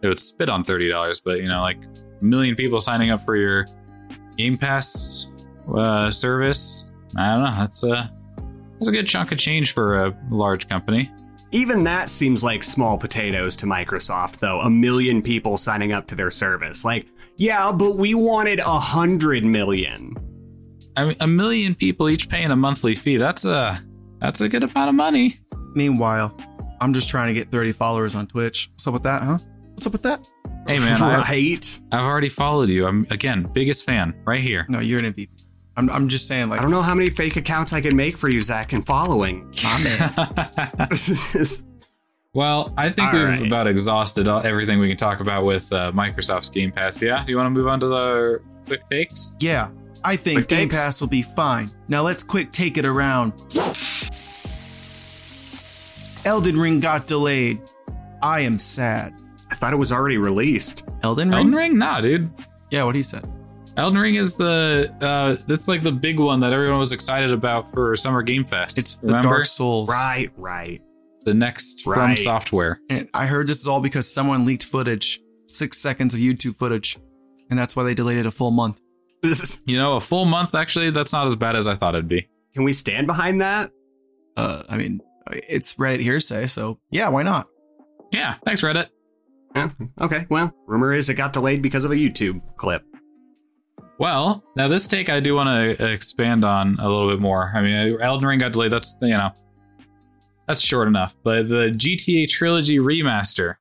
[0.00, 1.20] they would spit on thirty dollars.
[1.20, 1.78] But you know, like
[2.20, 3.66] a million people signing up for your
[4.36, 5.28] Game Pass
[5.74, 7.56] uh, service, I don't know.
[7.58, 8.12] That's a
[8.78, 11.10] that's a good chunk of change for a large company.
[11.52, 14.60] Even that seems like small potatoes to Microsoft, though.
[14.60, 16.82] A million people signing up to their service.
[16.84, 20.16] Like, yeah, but we wanted a hundred million.
[20.96, 23.18] I mean, a million people each paying a monthly fee.
[23.18, 23.80] That's a
[24.20, 25.36] that's a good amount of money.
[25.74, 26.36] Meanwhile,
[26.80, 28.70] I'm just trying to get 30 followers on Twitch.
[28.72, 29.38] What's up with that, huh?
[29.72, 30.20] What's up with that?
[30.66, 31.80] Hey man, I, right?
[31.92, 32.86] I've already followed you.
[32.86, 34.66] I'm again biggest fan right here.
[34.68, 35.28] No, you're an MVP.
[35.76, 38.18] I'm, I'm just saying, like, I don't know how many fake accounts I can make
[38.18, 39.50] for you, Zach, and following.
[39.64, 40.88] my man.
[42.34, 43.46] well, I think All we've right.
[43.46, 47.00] about exhausted all, everything we can talk about with uh, Microsoft's Game Pass.
[47.00, 49.34] Yeah, do you want to move on to the quick takes?
[49.40, 49.70] yeah,
[50.04, 50.76] I think Quick Game takes?
[50.76, 51.72] Pass will be fine.
[51.88, 53.32] Now let's quick take it around.
[56.26, 57.62] Elden Ring got delayed.
[58.22, 59.14] I am sad.
[59.52, 60.88] I thought it was already released.
[61.02, 61.36] Elden Ring?
[61.38, 61.78] Elden Ring?
[61.78, 62.30] Nah, dude.
[62.70, 63.30] Yeah, what he said.
[63.76, 67.70] Elden Ring is the uh that's like the big one that everyone was excited about
[67.72, 68.78] for Summer Game Fest.
[68.78, 69.28] It's the Remember?
[69.28, 69.88] Dark Souls.
[69.90, 70.80] Right, right.
[71.26, 72.76] the next FromSoftware.
[72.88, 76.98] And I heard this is all because someone leaked footage, six seconds of YouTube footage,
[77.50, 78.80] and that's why they delayed it a full month.
[79.22, 81.94] This is, You know, a full month actually, that's not as bad as I thought
[81.94, 82.26] it'd be.
[82.54, 83.70] can we stand behind that?
[84.36, 87.46] Uh, I mean, it's Reddit hearsay, so yeah, why not?
[88.12, 88.88] Yeah, thanks Reddit.
[89.54, 89.68] Yeah,
[90.00, 92.84] okay, well, rumor is it got delayed because of a YouTube clip.
[93.98, 97.52] Well, now this take I do want to expand on a little bit more.
[97.54, 98.72] I mean, Elden Ring got delayed.
[98.72, 99.30] That's you know,
[100.48, 101.14] that's short enough.
[101.22, 103.56] But the GTA trilogy remaster.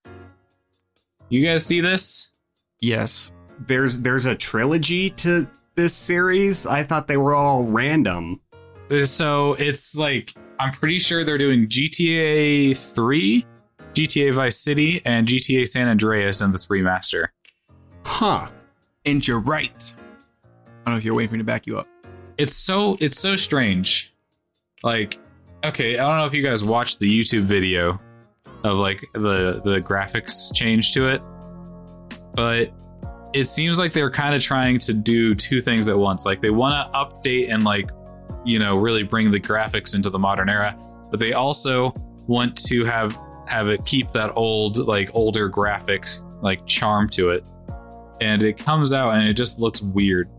[1.30, 2.32] You guys see this?
[2.80, 3.32] Yes.
[3.68, 6.66] There's there's a trilogy to this series.
[6.66, 8.42] I thought they were all random.
[9.06, 13.46] So it's like I'm pretty sure they're doing GTA 3,
[13.94, 17.28] GTA Vice City, and GTA San Andreas in this remaster.
[18.06, 18.50] Huh.
[19.06, 19.94] And you're right.
[20.86, 21.88] I don't know if you're waiting for me to back you up.
[22.38, 24.14] It's so it's so strange.
[24.84, 25.20] Like,
[25.64, 28.00] okay, I don't know if you guys watched the YouTube video
[28.64, 31.22] of like the the graphics change to it,
[32.34, 32.72] but
[33.34, 36.26] it seems like they're kind of trying to do two things at once.
[36.26, 37.90] Like they want to update and like
[38.44, 40.78] you know really bring the graphics into the modern era,
[41.10, 41.94] but they also
[42.28, 43.20] want to have
[43.52, 47.44] have it keep that old like older graphics like charm to it.
[48.22, 50.30] And it comes out and it just looks weird.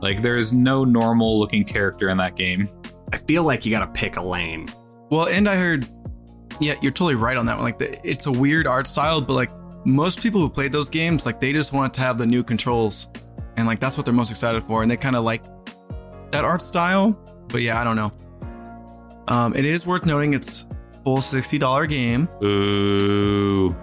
[0.00, 2.68] Like there's no normal looking character in that game.
[3.12, 4.68] I feel like you gotta pick a lane.
[5.10, 5.88] Well, and I heard,
[6.58, 7.64] yeah, you're totally right on that one.
[7.64, 9.50] Like, the, it's a weird art style, but like
[9.86, 13.08] most people who played those games, like they just want to have the new controls,
[13.56, 15.44] and like that's what they're most excited for, and they kind of like
[16.32, 17.12] that art style.
[17.48, 18.12] But yeah, I don't know.
[19.28, 20.66] Um, it is worth noting it's
[21.06, 22.28] full sixty dollar game.
[22.42, 23.76] Ooh.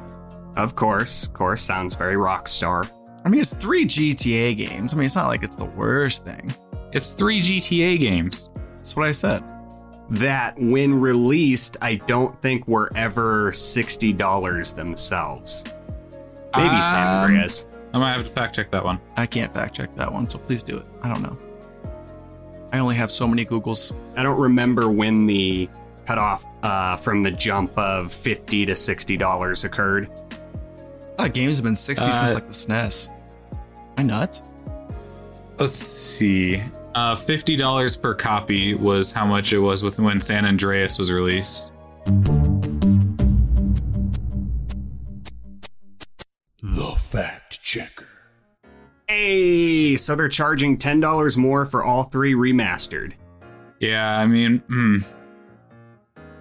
[0.57, 2.85] Of course, of course, sounds very rock star.
[3.23, 4.93] I mean, it's three GTA games.
[4.93, 6.53] I mean, it's not like it's the worst thing.
[6.91, 8.51] It's three GTA games.
[8.75, 9.41] That's what I said.
[10.09, 15.63] That when released, I don't think were ever sixty dollars themselves.
[16.57, 17.67] Maybe San Um, Andreas.
[17.93, 18.99] I might have to fact check that one.
[19.15, 20.85] I can't fact check that one, so please do it.
[21.01, 21.37] I don't know.
[22.73, 23.95] I only have so many Googles.
[24.17, 25.69] I don't remember when the
[26.05, 30.09] cutoff uh, from the jump of fifty to sixty dollars occurred.
[31.17, 33.09] That games have been sixty Uh, since like the SNES.
[33.51, 33.57] Am
[33.97, 34.43] I nuts?
[35.59, 36.61] Let's see.
[36.95, 41.11] Uh, fifty dollars per copy was how much it was with when San Andreas was
[41.11, 41.71] released.
[46.61, 48.07] The Fact Checker.
[49.07, 53.13] Hey, so they're charging ten dollars more for all three remastered.
[53.79, 54.99] Yeah, I mean, hmm.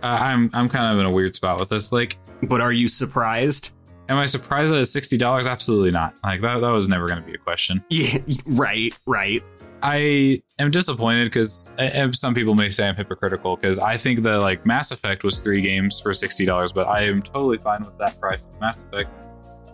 [0.03, 1.93] Uh, I'm I'm kind of in a weird spot with this.
[1.93, 3.73] Like, But are you surprised?
[4.09, 5.47] am I surprised that it's sixty dollars?
[5.47, 6.15] Absolutely not.
[6.25, 7.85] Like that that was never going to be a question.
[7.88, 9.43] Yeah, right, right.
[9.85, 11.73] I am disappointed because
[12.12, 15.61] some people may say I'm hypocritical because I think that like Mass Effect was three
[15.61, 19.11] games for sixty dollars, but I am totally fine with that price of Mass Effect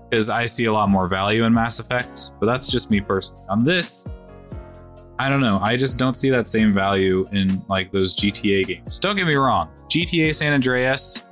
[0.09, 2.33] because I see a lot more value in Mass Effect.
[2.41, 3.45] But that's just me personally.
[3.51, 4.07] On this,
[5.19, 5.59] I don't know.
[5.61, 8.99] I just don't see that same value in like those GTA games.
[8.99, 11.23] Don't get me wrong, GTA San Andreas,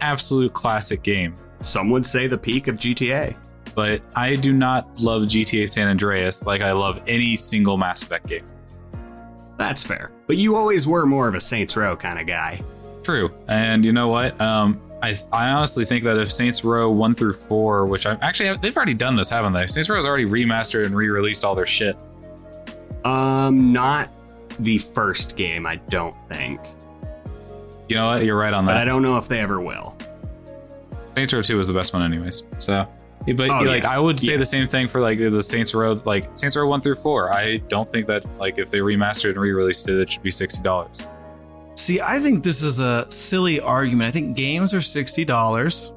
[0.00, 1.36] absolute classic game.
[1.60, 3.36] Some would say the peak of GTA.
[3.74, 8.26] But I do not love GTA San Andreas like I love any single Mass Effect
[8.26, 8.44] game.
[9.56, 10.10] That's fair.
[10.26, 12.60] But you always were more of a Saints Row kind of guy.
[13.02, 13.30] True.
[13.48, 14.40] And you know what?
[14.40, 18.56] Um, I I honestly think that if Saints Row one through four, which I actually
[18.56, 19.66] they've already done this, haven't they?
[19.66, 21.96] Saints Row has already remastered and re-released all their shit.
[23.04, 24.10] Um, not
[24.58, 26.60] the first game, I don't think.
[27.88, 28.24] You know what?
[28.24, 28.72] You're right on that.
[28.72, 29.96] But I don't know if they ever will.
[31.16, 32.44] Saints Row two was the best one, anyways.
[32.58, 32.86] So,
[33.26, 33.90] but Oh, like yeah.
[33.90, 34.38] I would say Yeah.
[34.38, 37.32] the same thing for like the Saints Row, like Saints Row one through four.
[37.32, 40.62] I don't think that like if they remastered and re-released it, it should be sixty
[40.62, 41.08] dollars.
[41.76, 44.08] See, I think this is a silly argument.
[44.08, 45.92] I think games are sixty dollars.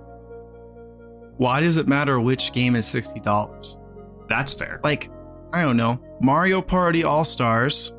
[1.38, 3.78] Why does it matter which game is sixty dollars?
[4.30, 4.80] That's fair.
[4.84, 5.10] Like,
[5.54, 7.94] I don't know, Mario Party All Stars,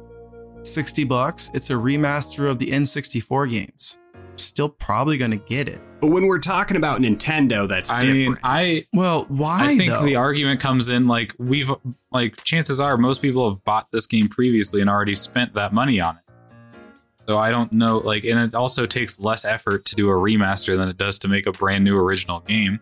[0.62, 1.51] sixty bucks.
[1.55, 3.98] It's a remaster of the N64 games.
[4.37, 5.81] Still probably gonna get it.
[6.00, 8.17] But when we're talking about Nintendo, that's I different.
[8.17, 10.03] mean, I Well, why I think though?
[10.05, 11.71] the argument comes in like we've
[12.11, 16.00] like chances are most people have bought this game previously and already spent that money
[16.00, 16.23] on it.
[17.29, 20.77] So I don't know like and it also takes less effort to do a remaster
[20.77, 22.81] than it does to make a brand new original game.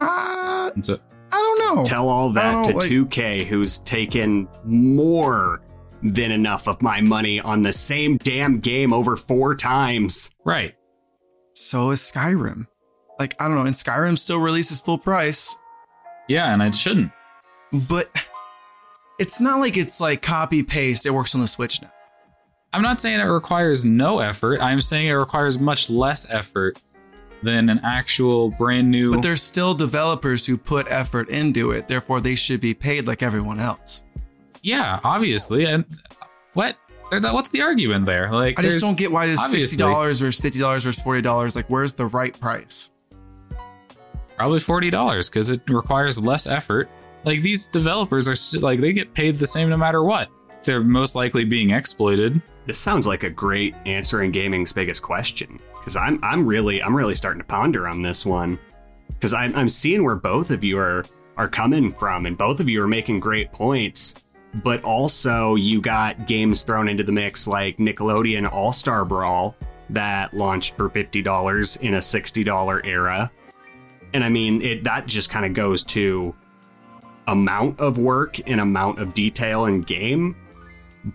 [0.00, 0.98] Uh, And so I
[1.38, 1.84] don't know.
[1.84, 5.60] Tell all that to like- 2K, who's taken more
[6.02, 10.30] than enough of my money on the same damn game over four times.
[10.44, 10.74] right.
[11.56, 12.66] so is Skyrim.
[13.18, 15.56] Like, I don't know, and Skyrim still releases full price,
[16.28, 17.10] Yeah, and it shouldn't.
[17.88, 18.08] but
[19.18, 21.04] it's not like it's like copy paste.
[21.04, 21.90] It works on the Switch now.
[22.72, 24.60] I'm not saying it requires no effort.
[24.60, 26.80] I'm saying it requires much less effort
[27.42, 29.12] than an actual brand new.
[29.12, 31.88] But there's still developers who put effort into it.
[31.88, 34.04] Therefore, they should be paid like everyone else.
[34.62, 35.64] yeah, obviously.
[35.66, 35.84] And
[36.54, 36.76] what?
[37.10, 38.30] What's the argument there?
[38.30, 41.22] Like, I just don't get why this obviously- sixty dollars versus fifty dollars versus forty
[41.22, 41.56] dollars.
[41.56, 42.92] Like, where's the right price?
[44.36, 46.88] Probably forty dollars because it requires less effort.
[47.24, 50.28] Like these developers are st- like they get paid the same no matter what.
[50.62, 52.40] They're most likely being exploited.
[52.66, 55.58] This sounds like a great answering gaming's biggest question
[55.88, 58.58] because I'm I'm really I'm really starting to ponder on this one.
[59.08, 61.06] Because I'm I'm seeing where both of you are
[61.38, 64.14] are coming from and both of you are making great points,
[64.62, 69.56] but also you got games thrown into the mix like Nickelodeon All Star Brawl
[69.88, 73.30] that launched for fifty dollars in a sixty dollar era,
[74.12, 76.34] and I mean it that just kind of goes to
[77.28, 80.36] amount of work and amount of detail in game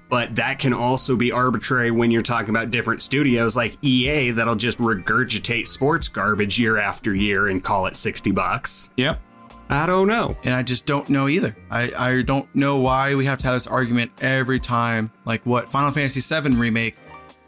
[0.09, 4.55] but that can also be arbitrary when you're talking about different studios like EA that'll
[4.55, 8.89] just regurgitate sports garbage year after year and call it 60 bucks.
[8.97, 9.21] Yep.
[9.69, 10.35] I don't know.
[10.43, 11.55] And I just don't know either.
[11.71, 15.11] I, I don't know why we have to have this argument every time.
[15.25, 16.95] Like what Final Fantasy VII remake?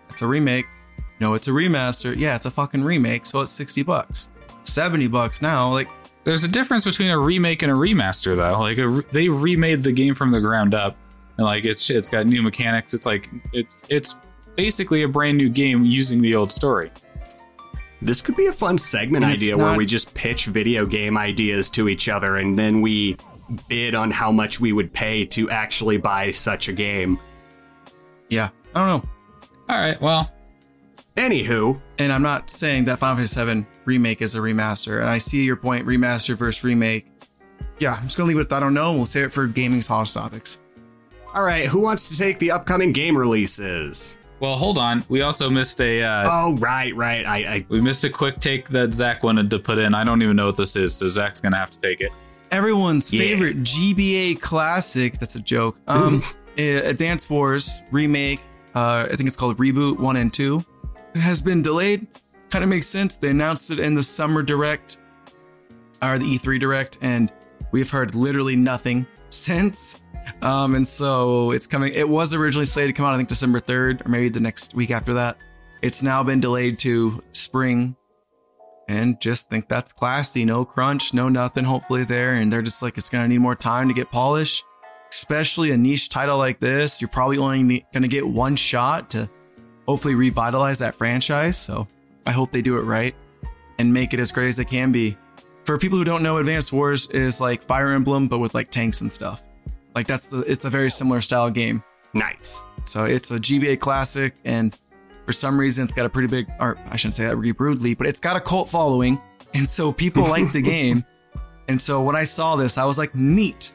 [0.09, 0.65] It's a remake.
[1.19, 2.17] No, it's a remaster.
[2.17, 4.29] Yeah, it's a fucking remake, so it's sixty bucks.
[4.63, 5.71] Seventy bucks now.
[5.71, 5.87] Like
[6.23, 8.59] There's a difference between a remake and a remaster, though.
[8.59, 10.97] Like a, they remade the game from the ground up,
[11.37, 12.93] and like it's it's got new mechanics.
[12.93, 14.15] It's like it, it's
[14.55, 16.91] basically a brand new game using the old story.
[18.01, 21.17] This could be a fun segment And it's idea where we just pitch video game
[21.17, 23.17] ideas to each other and then we
[23.67, 27.19] bid on how much we would pay to actually buy such a game.
[28.29, 29.09] yeah, I don't know.
[29.69, 29.99] All right.
[30.01, 30.31] Well,
[31.15, 34.99] Anywho, And I'm not saying that Final Fantasy VII remake is a remaster.
[34.99, 37.07] And I see your point, remaster versus remake.
[37.79, 38.41] Yeah, I'm just gonna leave it.
[38.41, 38.93] With, I don't know.
[38.93, 40.59] We'll save it for gaming's hot topics.
[41.35, 44.17] All right, who wants to take the upcoming game releases?
[44.41, 45.03] well, hold on.
[45.07, 47.25] We also missed a uh, Oh, right, right.
[47.25, 49.95] I, I we missed a quick take that Zach wanted to put in.
[49.95, 52.11] I don't even know what this is, so Zach's gonna have to take it.
[52.51, 53.19] Everyone's Yeah.
[53.19, 55.19] favorite GBA classic.
[55.19, 55.79] That's a joke.
[55.87, 56.21] Um,
[56.57, 58.39] eh, Advance Wars remake.
[58.75, 60.63] Uh, I think it's called Reboot One and Two.
[61.13, 62.05] It has been delayed.
[62.49, 63.15] Kind of makes sense.
[63.17, 64.97] They announced it in the summer direct,
[66.01, 67.31] or the E3 direct, and
[67.71, 70.01] we've heard literally nothing since.
[70.41, 71.93] Um, and so it's coming.
[71.93, 74.73] It was originally slated to come out, I think, December 3rd, or maybe the next
[74.73, 75.37] week after that.
[75.81, 77.95] It's now been delayed to spring
[78.87, 80.45] and just think that's classy.
[80.45, 82.33] No crunch, no nothing, hopefully there.
[82.33, 84.63] And they're just like, it's going to need more time to get polished,
[85.11, 87.01] especially a niche title like this.
[87.01, 89.29] You're probably only going to get one shot to
[89.87, 91.57] hopefully revitalize that franchise.
[91.57, 91.87] So
[92.25, 93.15] I hope they do it right
[93.77, 95.17] and make it as great as they can be.
[95.65, 99.01] For people who don't know, Advanced Wars is like Fire Emblem, but with like tanks
[99.01, 99.41] and stuff.
[99.95, 101.83] Like that's the, it's a very similar style game.
[102.13, 102.63] nice.
[102.83, 104.77] So it's a GBA classic, and
[105.25, 108.05] for some reason, it's got a pretty big, or I shouldn't say that rudely, but
[108.05, 109.19] it's got a cult following,
[109.55, 111.03] and so people like the game.
[111.67, 113.73] And so when I saw this, I was like, neat.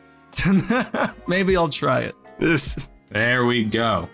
[1.27, 2.15] Maybe I'll try it.
[2.39, 4.09] This There we go.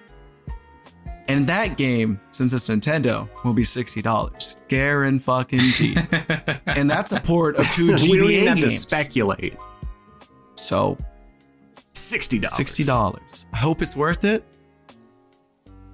[1.29, 5.99] And that game, since it's Nintendo, will be sixty dollars, guaranteed.
[6.67, 9.57] and that's a port of two GBA we don't even have to speculate.
[10.55, 10.97] so
[11.97, 12.57] Sixty dollars.
[12.57, 13.47] sixty dollars.
[13.53, 14.45] I hope it's worth it.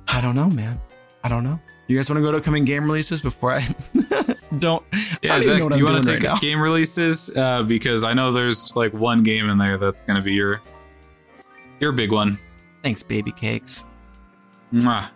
[0.09, 0.81] I don't know, man.
[1.25, 1.61] I don't know.
[1.87, 3.61] You guys want to go to upcoming game releases before I
[4.59, 4.83] don't?
[5.23, 7.31] Yeah, I don't Zach, know what do you I'm want to take right game releases?
[7.37, 10.61] Uh, because I know there's like one game in there that's gonna be your
[11.81, 12.39] your big one.
[12.83, 13.87] Thanks, baby cakes.
[14.73, 15.09] Mwah.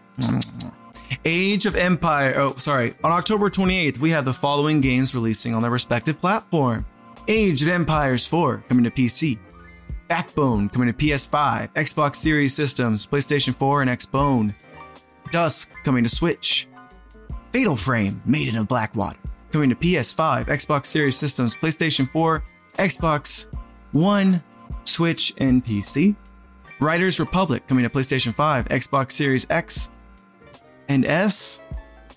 [1.25, 2.35] Age of Empire.
[2.37, 2.95] Oh, sorry.
[3.03, 6.85] On October 28th, we have the following games releasing on their respective platform
[7.29, 9.39] Age of Empires 4 coming to PC,
[10.09, 14.55] Backbone coming to PS5, Xbox Series systems, PlayStation 4, and Xbone,
[15.31, 16.69] Dusk coming to Switch,
[17.53, 19.19] Fatal Frame Maiden of Blackwater
[19.51, 22.45] coming to PS5, Xbox Series systems, PlayStation 4,
[22.79, 23.47] Xbox
[23.93, 24.43] One,
[24.85, 26.15] Switch, and PC.
[26.79, 29.91] Riders Republic coming to PlayStation 5, Xbox Series X,
[30.89, 31.61] and S.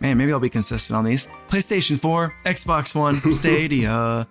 [0.01, 1.27] Man, maybe I'll be consistent on these.
[1.47, 4.27] PlayStation 4, Xbox One, Stadia,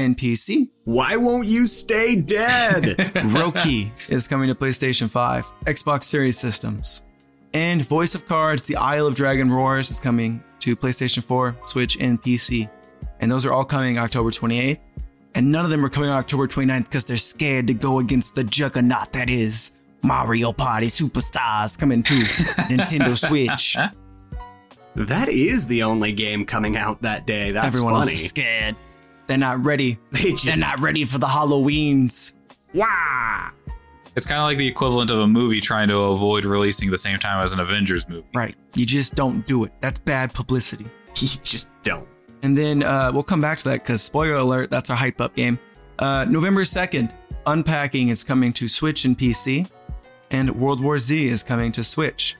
[0.00, 0.68] and PC.
[0.84, 2.82] Why won't you stay dead?
[3.32, 7.04] Roki is coming to PlayStation 5, Xbox Series systems.
[7.52, 11.96] And Voice of Cards, The Isle of Dragon Roars is coming to PlayStation 4, Switch,
[12.00, 12.70] and PC.
[13.20, 14.78] And those are all coming October 28th.
[15.34, 18.34] And none of them are coming on October 29th because they're scared to go against
[18.34, 19.72] the juggernaut that is
[20.02, 22.14] Mario Party Superstars coming to
[22.68, 23.76] Nintendo Switch.
[24.96, 27.52] that is the only game coming out that day.
[27.52, 28.12] That's Everyone funny.
[28.12, 28.76] else is scared.
[29.30, 29.96] They're not ready.
[30.10, 32.32] They just They're not ready for the Halloweens.
[32.74, 33.50] Wah!
[34.16, 37.16] It's kind of like the equivalent of a movie trying to avoid releasing the same
[37.20, 38.26] time as an Avengers movie.
[38.34, 38.56] Right.
[38.74, 39.72] You just don't do it.
[39.80, 40.86] That's bad publicity.
[41.20, 42.08] You just don't.
[42.42, 45.36] And then uh, we'll come back to that because spoiler alert, that's our hype up
[45.36, 45.60] game.
[46.00, 47.12] Uh, November 2nd,
[47.46, 49.70] Unpacking is coming to Switch and PC,
[50.32, 52.36] and World War Z is coming to Switch.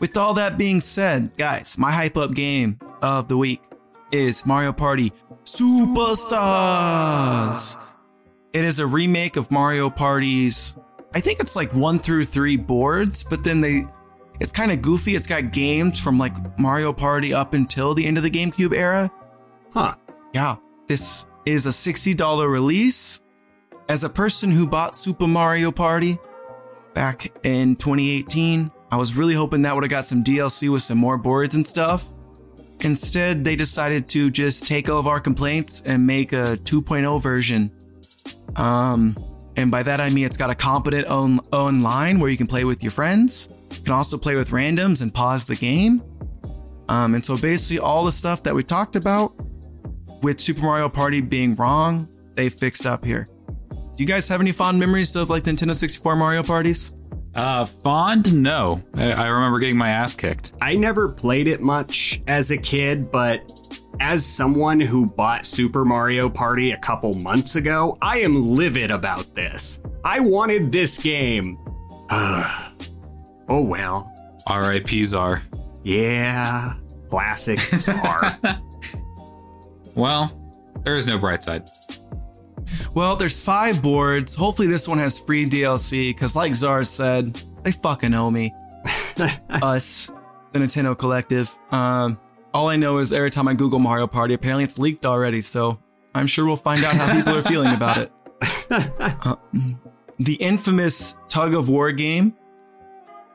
[0.00, 3.62] With all that being said, guys, my hype up game of the week
[4.12, 5.12] is Mario Party
[5.46, 7.94] Superstars.
[8.52, 10.76] It is a remake of Mario Party's,
[11.14, 13.86] I think it's like one through three boards, but then they,
[14.40, 15.14] it's kind of goofy.
[15.14, 19.10] It's got games from like Mario Party up until the end of the GameCube era.
[19.72, 19.94] Huh.
[20.34, 20.56] Yeah,
[20.88, 23.20] this is a $60 release.
[23.88, 26.18] As a person who bought Super Mario Party
[26.92, 30.98] back in 2018, I was really hoping that would have got some DLC with some
[30.98, 32.04] more boards and stuff.
[32.80, 37.70] Instead, they decided to just take all of our complaints and make a 2.0 version.
[38.54, 39.16] Um,
[39.56, 42.64] and by that I mean it's got a competent on- online where you can play
[42.64, 43.48] with your friends.
[43.70, 46.02] You can also play with randoms and pause the game.
[46.88, 49.34] Um, and so basically all the stuff that we talked about
[50.22, 53.26] with Super Mario Party being wrong, they fixed up here.
[53.70, 56.92] Do you guys have any fond memories of like Nintendo 64 Mario parties?
[57.36, 58.32] Uh, fond?
[58.42, 58.82] No.
[58.94, 60.52] I, I remember getting my ass kicked.
[60.60, 63.52] I never played it much as a kid, but
[64.00, 69.34] as someone who bought Super Mario Party a couple months ago, I am livid about
[69.34, 69.80] this.
[70.04, 71.58] I wanted this game.
[72.10, 72.72] oh
[73.48, 74.12] well.
[74.46, 75.04] R.I.P.
[75.04, 75.42] Zar.
[75.82, 76.74] Yeah.
[77.08, 78.38] Classic Zar.
[79.96, 80.30] Well,
[80.84, 81.70] there is no bright side.
[82.94, 84.34] Well, there's five boards.
[84.34, 88.52] Hopefully, this one has free DLC because, like Zar said, they fucking owe me.
[89.50, 90.10] Us,
[90.52, 91.56] the Nintendo Collective.
[91.70, 92.18] Um,
[92.54, 95.42] all I know is every time I Google Mario Party, apparently it's leaked already.
[95.42, 95.78] So
[96.14, 98.12] I'm sure we'll find out how people are feeling about it.
[98.68, 99.36] Uh,
[100.18, 102.34] the infamous tug of war game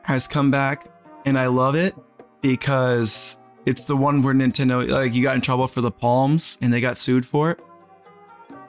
[0.02, 0.86] has come back,
[1.24, 1.94] and I love it
[2.42, 6.72] because it's the one where Nintendo like you got in trouble for the palms and
[6.72, 7.60] they got sued for it.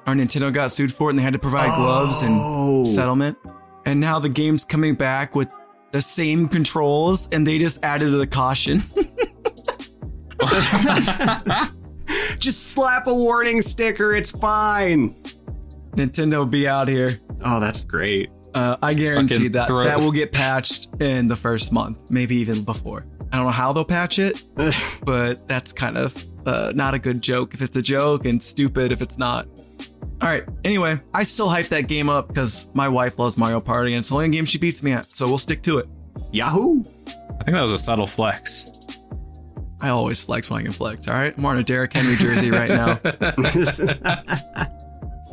[0.05, 2.77] Or Nintendo got sued for it and they had to provide gloves Oh.
[2.79, 3.37] and settlement.
[3.85, 5.47] And now the game's coming back with
[5.91, 8.83] the same controls and they just added the caution.
[12.37, 15.15] Just slap a warning sticker, it's fine.
[15.91, 17.21] Nintendo be out here.
[17.43, 18.29] Oh, that's great.
[18.53, 22.35] Uh, I guarantee Fucking that throw- that will get patched in the first month, maybe
[22.37, 23.05] even before.
[23.31, 24.43] I don't know how they'll patch it,
[25.05, 28.91] but that's kind of uh, not a good joke if it's a joke and stupid
[28.91, 29.47] if it's not.
[30.23, 30.43] All right.
[30.63, 34.09] Anyway, I still hype that game up because my wife loves Mario Party and it's
[34.09, 35.87] the only game she beats me at, so we'll stick to it.
[36.31, 36.83] Yahoo!
[37.39, 38.65] I think that was a subtle flex.
[39.81, 41.09] I always flex when I can flex.
[41.09, 42.99] All right, I'm wearing a Derrick Henry jersey right now.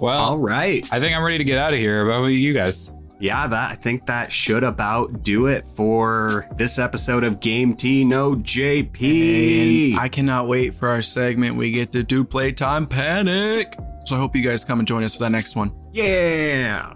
[0.00, 0.82] Well, All right.
[0.90, 2.08] I think I'm ready to get out of here.
[2.08, 2.90] About you guys?
[3.18, 8.02] Yeah, that I think that should about do it for this episode of Game Tea
[8.02, 9.90] No JP.
[9.90, 11.56] And I cannot wait for our segment.
[11.56, 13.76] We get to do playtime panic.
[14.06, 15.72] So I hope you guys come and join us for that next one.
[15.92, 16.92] yeah.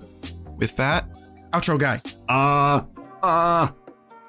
[0.57, 1.07] With that,
[1.53, 2.01] outro guy.
[2.29, 2.83] Uh
[3.23, 3.69] uh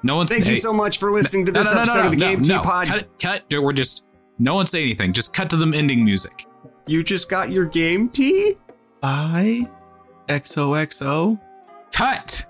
[0.02, 0.30] No one's.
[0.30, 2.26] thank you so much for listening to this no, no, episode no, of the no,
[2.32, 2.62] Game Tea no.
[2.62, 2.86] Pod.
[2.88, 3.44] Cut, cut.
[3.50, 4.04] We're just.
[4.38, 5.12] No one say anything.
[5.12, 6.46] Just cut to them ending music.
[6.86, 8.56] You just got your Game Tea?
[9.02, 9.68] I
[10.28, 11.40] XOXO.
[11.92, 12.44] Cut.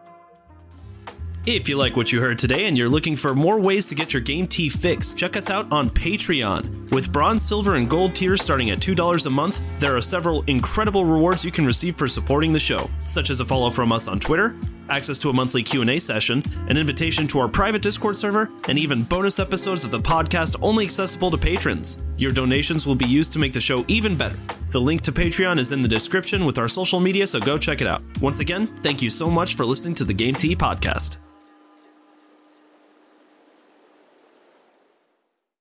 [1.46, 4.12] If you like what you heard today and you're looking for more ways to get
[4.12, 6.86] your game tea fix, check us out on Patreon.
[6.93, 11.05] With bronze, silver, and gold tiers starting at $2 a month, there are several incredible
[11.05, 14.20] rewards you can receive for supporting the show, such as a follow from us on
[14.20, 14.55] Twitter,
[14.89, 19.03] access to a monthly Q&A session, an invitation to our private Discord server, and even
[19.03, 21.99] bonus episodes of the podcast only accessible to patrons.
[22.18, 24.37] Your donations will be used to make the show even better.
[24.70, 27.80] The link to Patreon is in the description with our social media, so go check
[27.80, 28.03] it out.
[28.20, 31.18] Once again, thank you so much for listening to the Game Tea podcast.